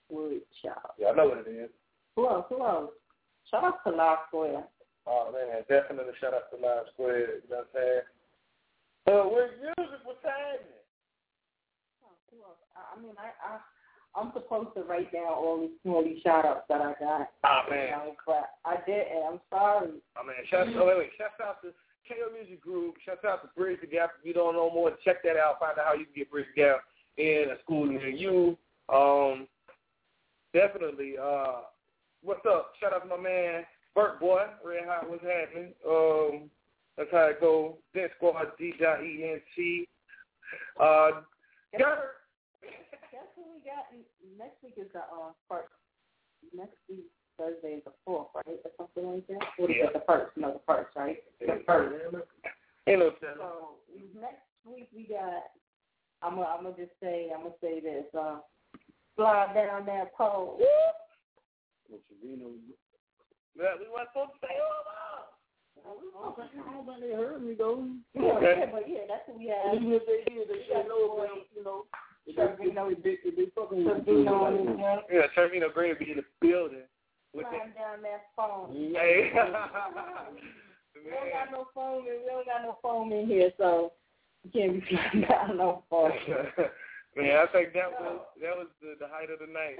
[0.10, 0.96] Wood Shop.
[0.98, 1.70] Yeah, I know what it is.
[2.16, 2.46] Who else?
[2.50, 2.92] Who else?
[3.50, 4.64] Shout out to Live Square.
[5.06, 8.02] Oh man, definitely shout out to Live Square, you know what I'm saying?
[9.04, 10.00] Uh, where's music?
[10.06, 10.80] What's happening?
[12.32, 12.62] Who else?
[12.72, 13.60] I I mean, I, I
[14.16, 17.30] I'm supposed to write down all these all these shout outs that I got.
[17.44, 17.92] Ah, man.
[17.92, 19.24] Know, but I didn't.
[19.28, 19.90] I'm sorry.
[20.18, 21.70] Oh man, shout oh, wait, wait, shout out to
[22.08, 24.12] KO Music Group, shout out to Bridge the Gap.
[24.20, 26.46] If you don't know more, check that out, find out how you can get Bridge
[26.56, 26.82] the Gap.
[27.18, 28.58] in a school near you.
[28.94, 29.48] Um,
[30.54, 31.16] definitely.
[31.22, 31.62] Uh,
[32.24, 32.74] what's up?
[32.80, 33.64] Shout out to my man
[33.96, 35.10] Burt Boy, Red Hot.
[35.10, 35.74] What's happening?
[35.88, 36.50] Um,
[36.98, 37.74] that's how it goes.
[37.94, 39.88] Djent Squad, D J E N T.
[40.80, 41.22] Uh,
[41.72, 41.84] who we
[43.64, 43.88] got
[44.38, 45.72] next week is the uh, first.
[46.56, 47.06] Next week
[47.38, 48.60] Thursday is the fourth, right?
[48.64, 49.48] Or something like that.
[49.58, 49.88] What is Yeah.
[49.88, 49.94] it?
[49.94, 50.38] The first?
[50.38, 51.24] No, the first, right?
[51.40, 51.96] The first.
[52.88, 53.12] Ain't no.
[53.22, 53.80] So
[54.20, 55.52] next week we got.
[56.22, 58.06] I'm gonna I'm gonna just say I'm gonna say this.
[58.14, 58.40] Uh,
[59.16, 60.60] slide down that pole.
[63.56, 64.84] That we weren't supposed to say all
[65.86, 65.90] I
[66.24, 67.86] don't think they heard me though.
[68.14, 68.56] Yeah, Okay.
[68.60, 69.76] yeah, but yeah, that's what we have.
[69.76, 73.18] Even if they did, they should know boy if they, you know, if if they,
[73.24, 75.00] if they fucking with Trevino you, on like, his gun.
[75.12, 76.88] Yeah, Termino Green will be in the building.
[77.34, 78.72] With the, down that phone.
[78.94, 79.32] hey.
[80.94, 83.94] We don't got no phone in, we don't got no phone in here, so
[84.44, 86.12] you can't be sliding down no phone.
[87.18, 89.78] Man, I think that was that was the, the height of the night.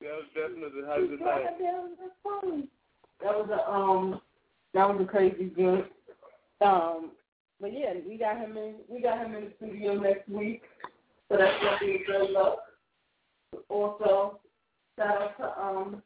[0.00, 2.68] that was definitely the height of the night.
[3.22, 4.20] That was a um
[4.74, 5.84] that was a crazy good.
[6.60, 7.12] Um
[7.60, 10.62] but yeah, we got him in we got him in the studio next week.
[11.28, 12.58] So that's definitely a good look.
[13.68, 14.40] Also,
[14.98, 16.02] shout out to um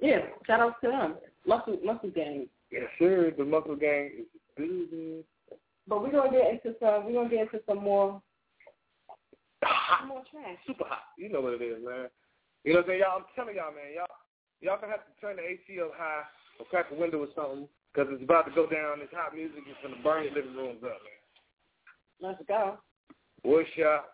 [0.00, 1.14] yeah, shout out to them.
[1.46, 2.48] Muscle Muscle Gang.
[2.70, 3.32] Yes, sir.
[3.36, 4.26] The Muscle Gang is
[4.56, 5.24] building.
[5.88, 8.20] But we're gonna get into some we're gonna get into some more
[9.62, 10.06] Hot.
[10.06, 10.58] more trash.
[10.66, 11.02] Super hot.
[11.16, 12.08] You know what it is, man.
[12.64, 13.00] You know what I'm saying?
[13.00, 14.06] Y'all, I'm telling y'all, man, y'all,
[14.60, 16.22] y'all gonna have to turn the AC up high
[16.58, 19.00] or crack a window or something because it's about to go down.
[19.00, 21.16] This hot music is gonna burn your living rooms up, man.
[22.20, 22.78] Let's go.
[23.44, 24.12] Wood shop.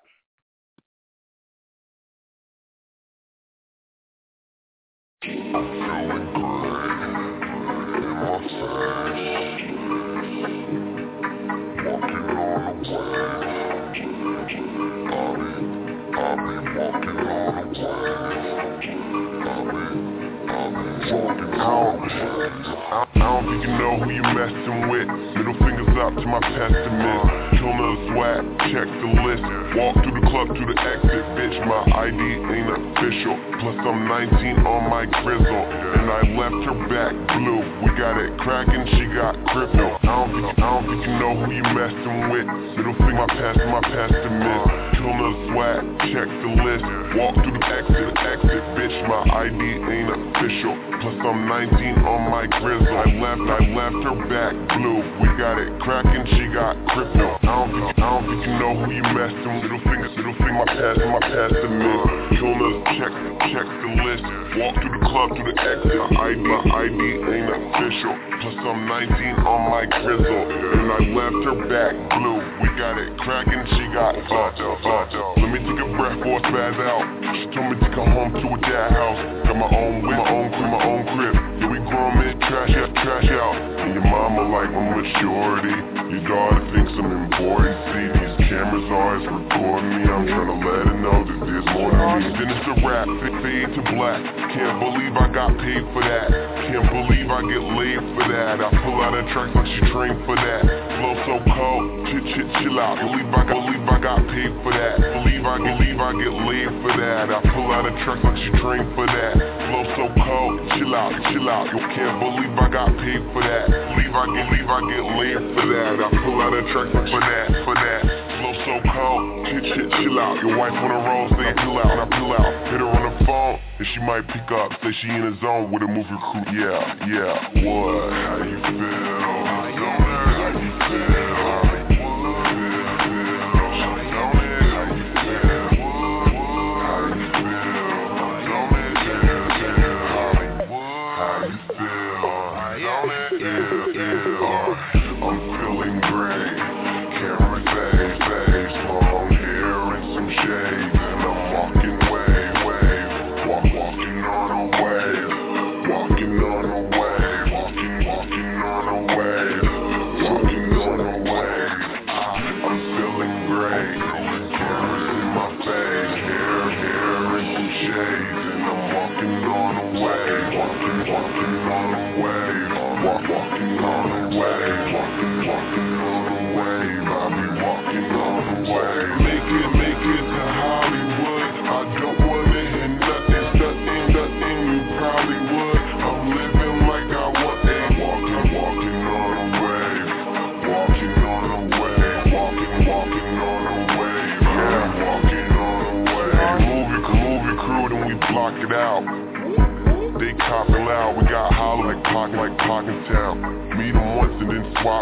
[22.92, 25.08] I don't think you know who you messing with.
[25.08, 27.56] Middle fingers up to my testament.
[27.56, 29.44] Kill another swag, check the list.
[29.80, 31.56] Walk through the club to the exit, bitch.
[31.64, 32.20] My ID
[32.52, 33.36] ain't official.
[33.64, 35.64] Plus I'm 19 on my grizzle.
[35.96, 37.64] And I left her back blue.
[37.80, 39.96] We got it cracking, she got crypto.
[39.96, 42.44] I don't think, I don't think you know who you messing with.
[42.76, 44.68] Middle finger, my past, my testament.
[45.00, 45.80] Kill another swag,
[46.12, 46.84] check the list.
[47.16, 48.96] Walk through the exit, exit, bitch.
[49.08, 50.76] My ID ain't official.
[51.00, 52.81] Plus I'm 19 on my grizzle.
[52.88, 55.00] I left, I left her back blue.
[55.22, 57.38] We got it cracking, she got crypto.
[57.38, 59.70] I don't think, I don't think you know who you messing with.
[59.70, 62.32] Middle finger, middle finger, my past, my past testament.
[62.34, 63.12] Kill another, check,
[63.54, 64.24] check the list.
[64.58, 65.94] Walk through the club, through the exit.
[65.94, 68.14] My ID, my ID ain't official.
[68.42, 70.42] Plus I'm 19 on my grizzle.
[70.74, 72.40] And I left her back blue.
[72.60, 75.38] We got it cracking, she got fucked up.
[75.38, 77.04] Let me take a breath before I spaz out.
[77.38, 79.20] She told me to come home to a dad house.
[79.46, 81.71] Got my own whip, my own crib, my own crib.
[81.90, 83.56] Men, trash out, trash out.
[83.82, 85.74] And your mama like my maturity.
[86.14, 87.74] Your daughter thinks I'm important.
[87.90, 90.02] See, these cameras always recording me.
[90.06, 92.30] I'm trying to let her know that there's more to me.
[92.38, 93.08] Then it's a rap,
[93.42, 94.22] fade to black.
[94.54, 96.28] Can't believe I got paid for that.
[96.70, 98.60] Can't believe I get laid for that.
[98.60, 100.62] I pull out of tracks like she trained for that.
[100.62, 103.00] Flow so cold, chit chill out.
[103.00, 104.96] Believe I got, believe I got paid for that.
[105.00, 107.32] Believe I believe I get laid for that.
[107.32, 109.34] I pull out of tracks like she trained for that.
[109.72, 111.71] Flow so cold, chill out, chill out.
[111.72, 113.64] Can't believe I got paid for that.
[113.64, 116.04] Believe I believe I get laid for that.
[116.04, 118.02] I pull out a tracks like for that, for that.
[118.04, 120.36] Flow so cold, chit chit chill out.
[120.44, 122.52] Your wife on the road, say pull out, I pull out.
[122.68, 124.68] Hit her on the phone, and she might pick up.
[124.84, 126.44] Say she in the zone with a movie crew.
[126.52, 127.64] Yeah, yeah.
[127.64, 128.12] What?
[128.12, 129.32] How you feel?
[129.48, 131.31] How you feel?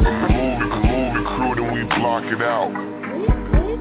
[0.00, 0.28] Swap.
[0.28, 2.72] The movie, the movie crew, then we block it out.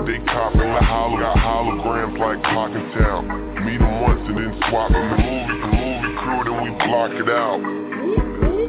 [0.06, 3.28] They copping like hollow, got holograms like clock in town.
[3.66, 5.06] Meet them once and then swap them.
[5.12, 7.60] The movie, the movie crew, then we block it out.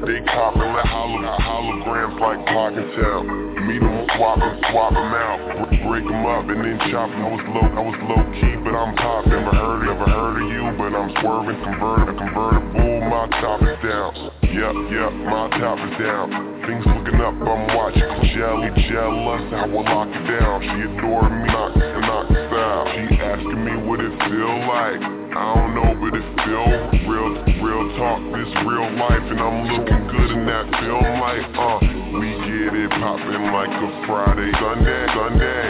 [0.05, 3.23] They copping like hollow, got holograms like clock in town.
[3.69, 5.39] Meet them, swap them, swap them out.
[5.71, 7.25] Break them up and then chop them.
[7.25, 9.27] I was low, I was low key, but I'm top.
[9.27, 13.01] Never heard, never heard of you, but I'm swerving, converted, convertible.
[13.07, 14.30] My top is down.
[14.51, 16.27] Yep, yep, my top is down.
[16.67, 18.03] Things looking up, I'm watching.
[18.35, 20.59] Jelly, jealous, I will lock it down.
[20.59, 21.71] She adored me, knock,
[22.11, 24.99] She asking me what it feel like.
[24.99, 26.67] I don't know, but it feel
[27.07, 27.31] real,
[27.63, 28.19] real talk.
[28.35, 31.47] This real life, and I'm looking good in that film life.
[31.55, 31.79] Uh,
[32.19, 35.65] we get it poppin' like a Friday, Sunday, Sunday.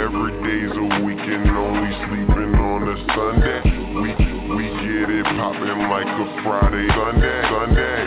[0.00, 3.60] Every day's a weekend, only sleeping on a Sunday.
[4.00, 4.08] We
[4.56, 8.00] we get it poppin' like a Friday, Sunday, Sunday.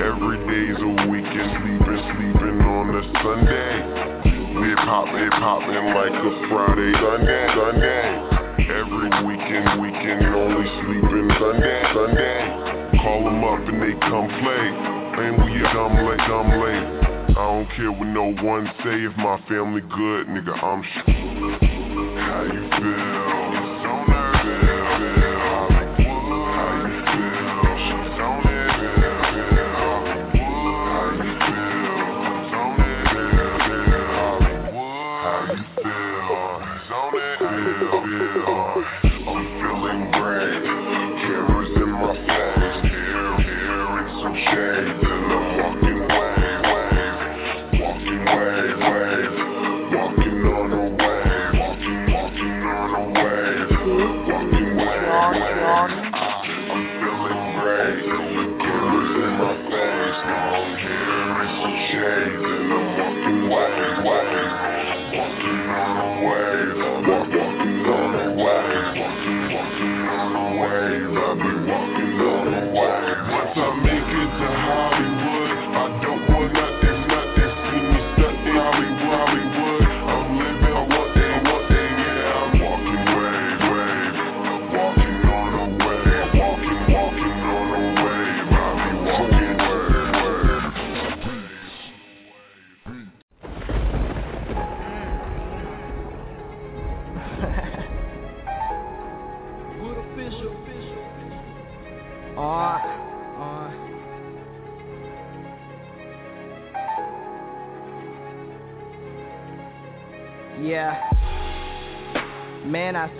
[0.00, 4.31] Every day's a weekend, sleeping, sleeping on a Sunday.
[4.54, 8.04] It pop, it poppin' like a Friday, Sunday, Sunday.
[8.68, 13.00] Every weekend, weekend, only sleepin' Sunday, Sunday.
[13.00, 14.64] Call them up and they come play.
[15.16, 16.84] Man, we a dumb late, dumb late.
[17.32, 21.08] I don't care what no one say if my family good, nigga, I'm sh-
[22.20, 23.51] How you feel?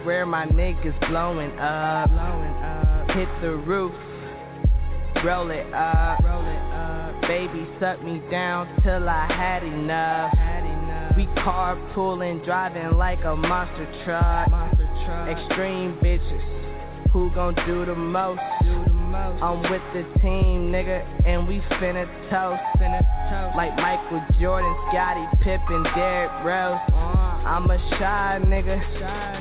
[0.02, 2.10] Swear my niggas blowing up.
[3.10, 3.92] Hit the roof,
[5.24, 6.22] roll it up.
[6.24, 7.20] Roll it up.
[7.22, 10.34] Baby, suck me down till I had enough.
[11.16, 14.48] We carpooling, driving like a monster truck.
[15.28, 18.40] Extreme bitches, who gon' do the most?
[18.62, 18.92] Do the
[19.42, 22.62] I'm with the team, nigga, and we finna toast.
[23.56, 26.80] Like Michael Jordan, Scottie Pippen, Derrick Rose.
[26.94, 27.22] Uh.
[27.44, 28.80] I'm a shy nigga,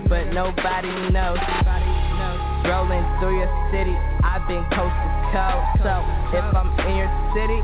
[0.08, 1.40] but nobody knows.
[2.62, 5.82] Rolling through your city, I've been coast to coast.
[5.82, 5.94] So
[6.38, 7.60] if I'm in your city,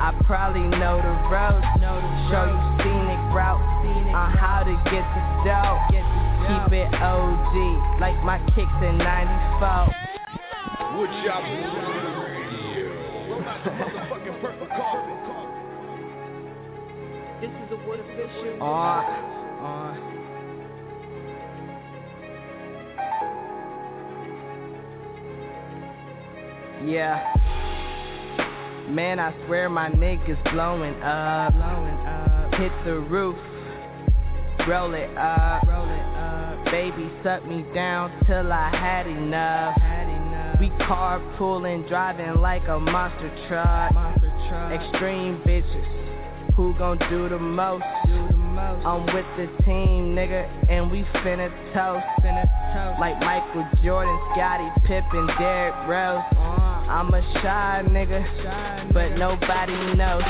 [0.00, 1.66] I probably know the roads.
[2.32, 3.60] Show you scenic route
[4.14, 5.76] on how to get the dough.
[6.48, 9.92] Keep it OG, like my kicks in 94.
[10.96, 12.08] Wood shop radio.
[13.68, 15.18] motherfucking purple carpet.
[17.40, 18.62] This is a wood official.
[18.62, 19.04] Uh,
[19.62, 20.17] uh.
[26.88, 27.20] Yeah.
[28.88, 31.52] Man, I swear my niggas blowing up.
[31.52, 32.54] Blowing up.
[32.54, 33.36] Hit the roof.
[34.66, 35.68] Roll it up.
[35.68, 36.64] Roll it up.
[36.72, 39.78] Baby, suck me down till I had enough.
[39.78, 40.60] Had enough.
[40.60, 43.92] We carpooling, driving like a monster truck.
[43.92, 44.72] Monster truck.
[44.72, 46.54] Extreme bitches.
[46.56, 47.84] Who gon' do the most?
[48.06, 52.06] Do the I'm with the team, nigga, and we finna toast.
[52.24, 52.48] Finna.
[52.98, 56.57] Like Michael Jordan, Scottie Pippen, Derrick Rose.
[56.88, 58.24] I'm a shy nigga,
[58.94, 60.24] but nobody knows.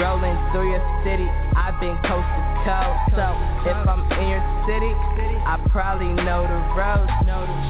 [0.00, 3.12] Rolling through your city, I've been coast to coast.
[3.12, 3.26] So
[3.68, 4.92] if I'm in your city,
[5.46, 7.10] I probably know the roads.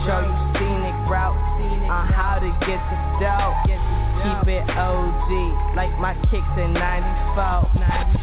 [0.08, 1.36] Show you scenic route
[1.92, 7.68] on how to get the dough keep it OG, like my kicks in 94.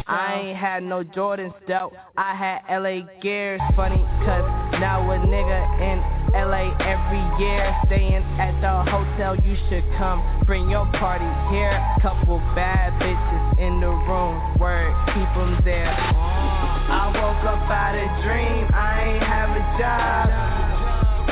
[0.08, 3.62] I ain't had no Jordans though, I had LA gears.
[3.76, 4.46] Funny, cause
[4.80, 6.00] now a nigga in
[6.34, 10.20] LA every year, staying at the hotel, you should come.
[10.46, 15.94] Bring your party here, couple bad bitches in the room, word, keep them there.
[15.94, 20.28] I woke up out a dream, I ain't have a job.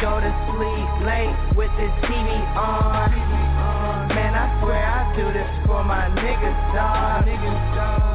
[0.03, 2.27] Go to sleep late with the TV
[2.59, 3.07] on.
[4.11, 7.23] Man, I swear I do this for my niggas, dog.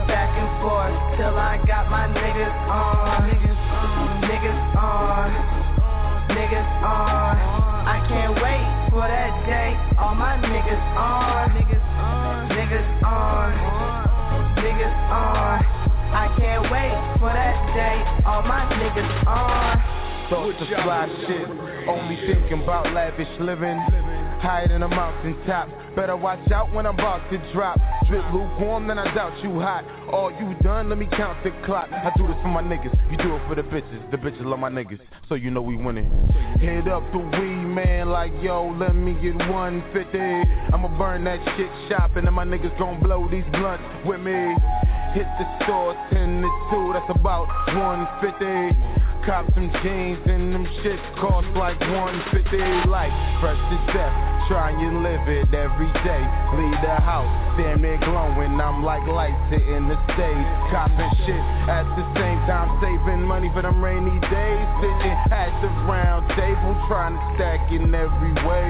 [0.04, 3.24] Back and forth till I got my niggas on.
[4.20, 5.28] Niggas on.
[6.28, 7.36] Niggas on.
[7.88, 9.72] I can't wait for that day.
[9.96, 11.56] All my niggas on.
[12.52, 13.48] Niggas on.
[14.60, 15.64] Niggas on.
[16.12, 18.05] I can't wait for that day.
[18.26, 20.06] All my niggas on.
[20.28, 21.48] Thoughts of fly shit,
[21.86, 23.78] only thinking about lavish living.
[24.42, 25.68] Higher than a mountain top.
[25.94, 27.78] Better watch out when I'm about to drop.
[28.08, 29.84] Drip lukewarm, then I doubt you hot.
[30.12, 31.88] All you done, let me count the clock.
[31.92, 34.10] I do this for my niggas, you do it for the bitches.
[34.10, 34.98] The bitches love my niggas,
[35.28, 36.10] so you know we winning.
[36.58, 40.18] Hit up the weed man, like yo, let me get 150.
[40.74, 44.56] I'ma burn that shit shopping, and my niggas gon' blow these blunts with me.
[45.16, 48.36] Hit the store, 10 to 2, that's about 150.
[49.24, 52.36] Cop some jeans and them shits cost like 150
[52.84, 53.08] Like
[53.40, 54.12] fresh to death,
[54.44, 56.20] try and live it every day.
[56.60, 60.48] Leave the house, damn near glowing I'm like lights hitting the stage.
[60.68, 64.66] Copping shit at the same time Saving money for them rainy days.
[64.84, 68.68] Sitting at the round table Trying to stack in every way.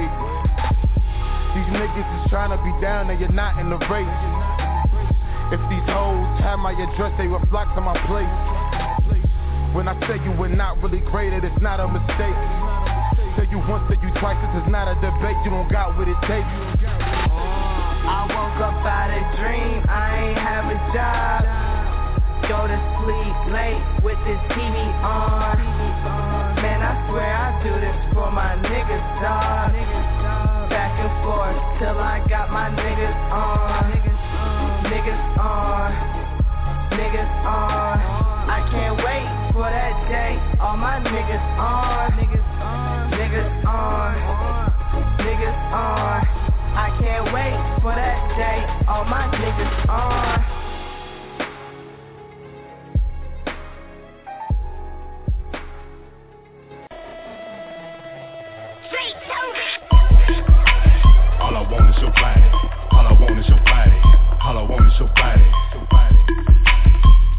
[1.59, 4.47] These niggas is trying to be down and you're not in the race
[5.49, 8.57] If these hoes have my address they would flock to my place
[9.77, 12.39] when I say you were not really great, it is not a mistake.
[13.37, 15.37] Say you once, say you twice, this is not a debate.
[15.45, 16.49] You don't got what it takes.
[16.81, 17.37] Uh,
[18.09, 21.45] I woke up out a dream, I ain't have a job.
[22.49, 24.75] Go to sleep late with this TV
[25.05, 25.61] on.
[26.57, 29.77] Man, I swear I do this for my niggas, dog.
[30.73, 33.86] Back and forth till I got my niggas on.
[47.81, 48.65] For that day.
[48.87, 50.45] All my niggas on.
[61.39, 62.41] All I want is your body.
[62.91, 63.91] All I want is your body.
[64.43, 65.57] All I want is your body.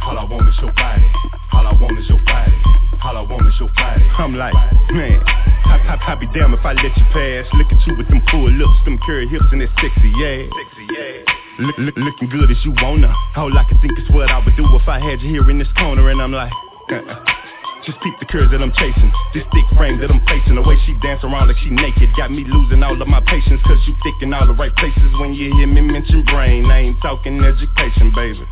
[0.09, 1.05] All I want is your body.
[1.53, 2.57] All I want is your body.
[3.05, 4.01] All I want is your body.
[4.17, 4.57] I'm like,
[4.89, 5.21] man,
[5.69, 7.45] I, I, I be damn if I let you pass.
[7.53, 10.49] Look at you with them full lips, them curly hips and that sexy ass.
[10.49, 11.29] Sexy ass.
[11.61, 13.13] Look, look, looking good as you wanna.
[13.37, 15.61] All I can think is what I would do if I had you here in
[15.61, 16.57] this corner, and I'm like,
[16.89, 17.85] uh-uh.
[17.85, 19.13] Just peep the curves that I'm chasing.
[19.37, 20.57] This thick frame that I'm facing.
[20.57, 22.17] The way she dance around like she naked.
[22.17, 23.61] Got me losing all of my patience.
[23.61, 25.13] Cause you thick in all the right places.
[25.21, 28.49] When you hear me mention brain, I ain't talking education, baby.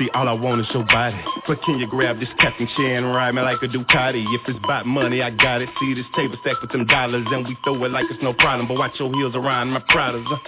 [0.00, 1.20] See, all I want is your body.
[1.46, 4.24] But can you grab this captain chair and ride me like a Ducati?
[4.32, 5.68] If it's about money, I got it.
[5.78, 8.66] See this table stacked with them dollars, and we throw it like it's no problem.
[8.66, 10.24] But watch your heels around my Pradas.
[10.24, 10.38] Uh.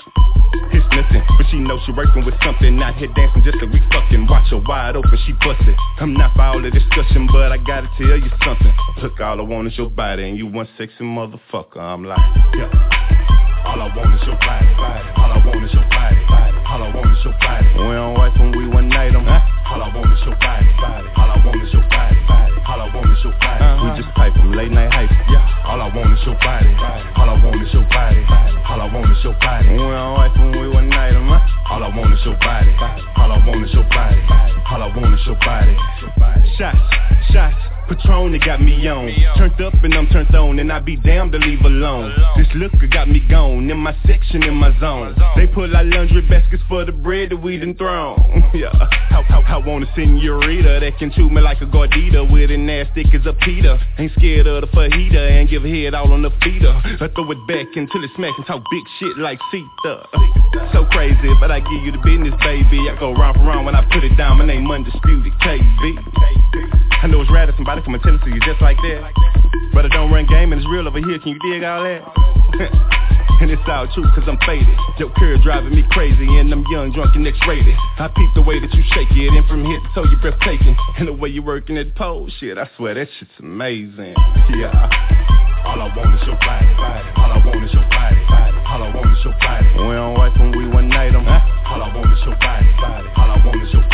[0.73, 2.79] It's nothing, but she knows she working with something.
[2.79, 4.27] Not here dancing just like we fucking.
[4.27, 5.77] Watch her wide open, she busted.
[6.01, 8.73] I'm not for all the discussion, but I gotta tell you something.
[9.03, 11.77] Look, all I want is your body, and you one sexy motherfucker.
[11.77, 12.25] I'm like,
[12.57, 13.22] yeah.
[13.65, 15.07] All I want is your body, body.
[15.17, 16.57] All I want is your body, body.
[16.67, 17.67] All I want is your body.
[17.79, 19.25] We don't wife when we one night them.
[19.25, 19.39] Huh?
[19.71, 21.09] All I want is your body, body.
[21.15, 22.53] All I want is your body, body.
[22.67, 23.63] All I want is your body.
[23.63, 23.85] Uh-huh.
[23.87, 25.11] We just pipe them late night hype.
[25.31, 25.67] Yeah.
[25.67, 27.07] All I want is your body, body.
[27.17, 28.57] All I want is your body, body.
[28.67, 29.69] All I want is your body.
[29.71, 31.29] We don't wife when we one night them.
[31.31, 31.71] Huh?
[31.71, 33.03] All I want is your body, body.
[33.15, 34.53] All I want is your body, body.
[34.69, 35.77] All I want is your body.
[36.59, 36.79] Shots,
[37.31, 37.72] shots.
[37.93, 39.13] Patron that got me on.
[39.37, 42.15] Turned up and I'm turned on, and I be damned to leave alone.
[42.37, 45.15] This looker got me gone in my section, in my zone.
[45.37, 48.17] They pull out laundry baskets for the bread that we done thrown.
[48.55, 52.51] yeah, I, I, I want a senorita that can chew me like a gordita with
[52.51, 53.79] an ass thick as a pita.
[53.99, 56.73] Ain't scared of the fajita and give a head all on the feeder.
[56.73, 60.09] I throw it back until it smack and talk big shit like Sita.
[60.73, 62.89] So crazy, but I give you the business, baby.
[62.89, 64.39] I go round for round when I put it down.
[64.39, 66.92] My name undisputed, KB.
[67.03, 69.11] I know it's rad if somebody from to you just like that.
[69.75, 71.19] But I don't run game and it's real over here.
[71.19, 71.99] Can you dig all that?
[73.43, 74.71] and it's all true cause I'm faded.
[75.03, 77.75] Your curve driving me crazy and I'm young, drunk and X-rated.
[77.99, 80.79] I peep the way that you shake it and from here to toe you breathtaking.
[80.95, 84.15] And the way you're working that pole, shit, I swear that shit's amazing.
[84.55, 84.71] Yeah.
[85.67, 87.09] All I want is your body, body.
[87.19, 88.59] All I want is your body, body.
[88.63, 89.67] All I want is your body.
[89.75, 91.27] We don't wife when we one night them.
[91.27, 91.43] Huh?
[91.67, 93.09] All I want is your body, body.
[93.19, 93.92] All I want is your.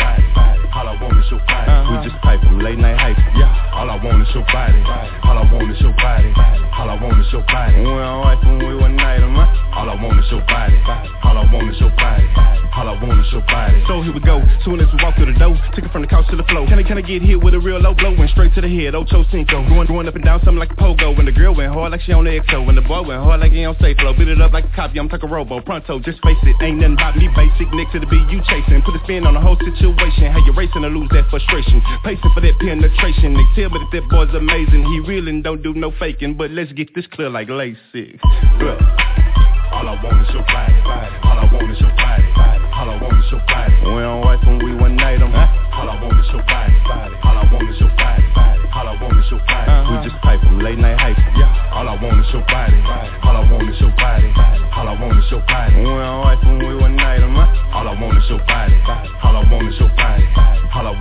[0.79, 1.67] All I want is your body.
[1.67, 1.91] Uh-huh.
[1.91, 3.19] We just pipe them late night hype.
[3.35, 3.75] Yeah.
[3.75, 4.79] All I want is your body.
[5.27, 6.31] All I want is your body.
[6.71, 7.83] All I want is your body.
[7.83, 9.75] We on wife when we one night, huh?
[9.75, 10.79] All I want is your body.
[11.27, 12.23] All I want is your body.
[12.79, 13.83] All I want is your body.
[13.91, 14.39] So here we go.
[14.63, 16.63] Soon as we walk through the door, take it from the couch to the floor.
[16.71, 18.15] Can I, can I get hit with a real low blow?
[18.15, 19.59] Went straight to the head, Ocho Cinco.
[19.67, 21.11] Going, going up and down, something like a pogo.
[21.11, 22.63] When the girl went hard like she on the XO.
[22.63, 24.15] When the boy went hard like he on safe flow.
[24.15, 25.59] Beat it up like a copy, I'm talking robo.
[25.59, 26.55] Pronto, just face it.
[26.63, 27.67] Ain't nothing about me basic.
[27.75, 28.79] Next to the beat you chasing.
[28.87, 30.31] Put a spin on the whole situation.
[30.31, 31.81] How you racing to lose that frustration.
[32.03, 33.33] Pacing for that penetration.
[33.33, 34.83] They tell me that that boy's amazing.
[34.85, 36.35] He really don't do no faking.
[36.35, 38.19] But let's get this clear like LASIK.
[38.59, 38.79] Look.
[39.69, 40.73] All I want is your body.
[40.81, 42.25] All I want is your body.
[42.73, 43.75] All I want is your body.
[43.85, 46.73] We on wife when we one night, I'm All I want is your body.
[46.83, 48.25] All I want is your body.
[48.73, 49.69] All I want is your body.
[49.69, 51.17] We just pipe them, late night hype.
[51.73, 52.81] All I want is your body.
[53.21, 54.33] All I want is your body.
[54.73, 55.75] All I want is your body.
[55.77, 58.73] We on wife when we one night, I'm All I want is your body.
[59.21, 60.38] All I want is your body.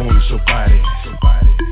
[0.00, 0.14] All I
[1.22, 1.67] want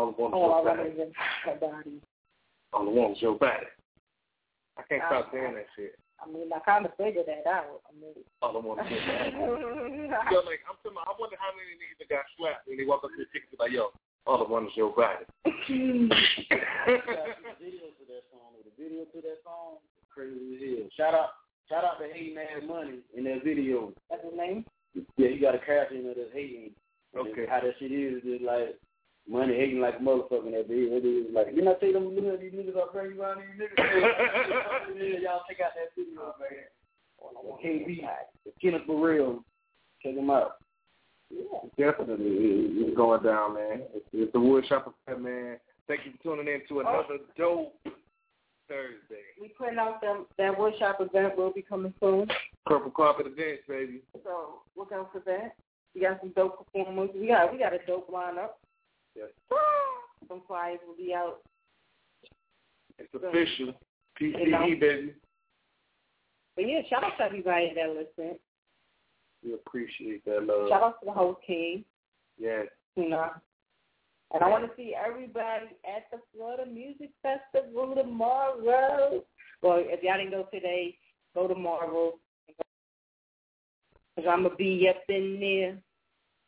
[0.00, 0.88] All oh, I want All I your want body.
[0.88, 1.12] is
[1.44, 2.00] your body.
[2.72, 3.68] All I want is your body.
[4.78, 5.92] I can't stop saying that shit.
[6.16, 7.84] I mean, I kind of figured that out.
[7.84, 10.08] I mean, All I want is your body.
[10.32, 12.88] yo, like, I'm talking about, I wonder how many niggas that got slapped when they
[12.88, 13.92] walk up to the chick and be like, yo,
[14.24, 15.28] all I want is your body.
[15.68, 16.08] video
[17.92, 18.56] to that song.
[18.64, 20.88] The video to that song, crazy as hell.
[20.96, 23.92] Shout out, shout out to Hating Ass Money in that video.
[24.08, 24.64] That's his name.
[25.20, 26.72] Yeah, you got a caption of this hating.
[27.12, 27.44] Okay.
[27.44, 28.80] How that shit is, just like
[29.30, 30.96] money hating like a motherfucker in that video.
[30.96, 33.66] It is like, you know, say them little these niggas are bring you around these
[33.66, 33.78] niggas.
[34.96, 36.66] yeah, y'all check out that video, man.
[37.64, 38.00] KB,
[38.60, 39.44] Kenneth Burrell,
[40.02, 40.56] check him out.
[41.30, 41.60] Yeah.
[41.78, 43.82] Definitely, it's going down, man.
[43.94, 45.56] It's, it's the Wood Shop Affair, man.
[45.86, 46.80] Thank you for tuning in to oh.
[46.80, 47.74] another dope
[48.68, 49.26] Thursday.
[49.40, 52.28] We putting out them that workshop event will be coming soon.
[52.66, 54.02] Purple Carpet Events, baby.
[54.24, 55.54] So look out for that.
[55.94, 57.10] We got some dope performers.
[57.14, 58.59] We got we got a dope lineup.
[59.16, 59.28] Yes.
[60.28, 61.40] Some flyers will be out.
[62.98, 63.74] It's official.
[64.20, 64.58] You know.
[64.58, 65.14] PCE, baby.
[66.56, 68.38] But yeah, shout out to everybody that listened.
[69.44, 70.68] We appreciate that love.
[70.68, 71.84] Shout out to the whole team.
[72.38, 72.66] Yes.
[72.96, 73.30] You know.
[74.32, 79.24] And I want to see everybody at the Florida Music Festival tomorrow.
[79.62, 80.96] Well, if y'all didn't go today,
[81.34, 82.12] go tomorrow.
[84.14, 85.78] Because I'm going to be up in there.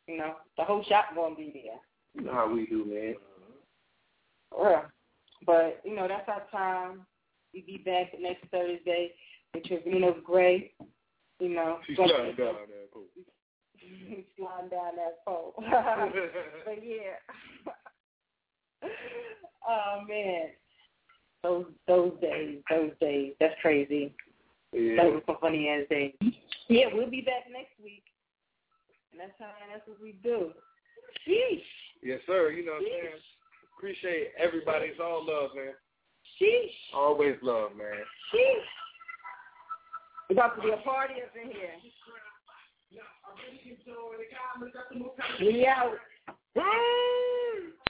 [0.07, 1.79] You know, the whole shop going to be there.
[2.15, 3.15] You know how we do, man.
[4.53, 4.63] Mm-hmm.
[4.63, 4.81] Yeah.
[5.45, 7.05] But, you know, that's our time.
[7.53, 9.11] We be back next Thursday
[9.53, 10.71] with Trevino Gray.
[11.39, 11.79] You know.
[11.85, 13.03] She's sliding down there, cool.
[14.37, 15.53] sliding down that pole.
[16.65, 17.19] but yeah.
[19.67, 20.49] oh man.
[21.43, 23.33] Those those days, those days.
[23.39, 24.13] That's crazy.
[24.71, 25.03] Yeah.
[25.03, 26.13] Those were some funny ass days.
[26.69, 28.03] Yeah, we'll be back next week.
[29.11, 30.51] And that's how that's what we do.
[31.27, 31.61] Sheesh.
[32.03, 32.51] Yes, sir.
[32.51, 33.21] You know what I'm saying?
[33.77, 34.87] Appreciate everybody.
[34.87, 35.73] It's all love, man.
[36.39, 36.95] Sheesh.
[36.95, 38.03] Always love, man.
[38.33, 38.67] Sheesh.
[40.29, 41.79] It's about to be a party up in here.
[45.39, 45.93] We out.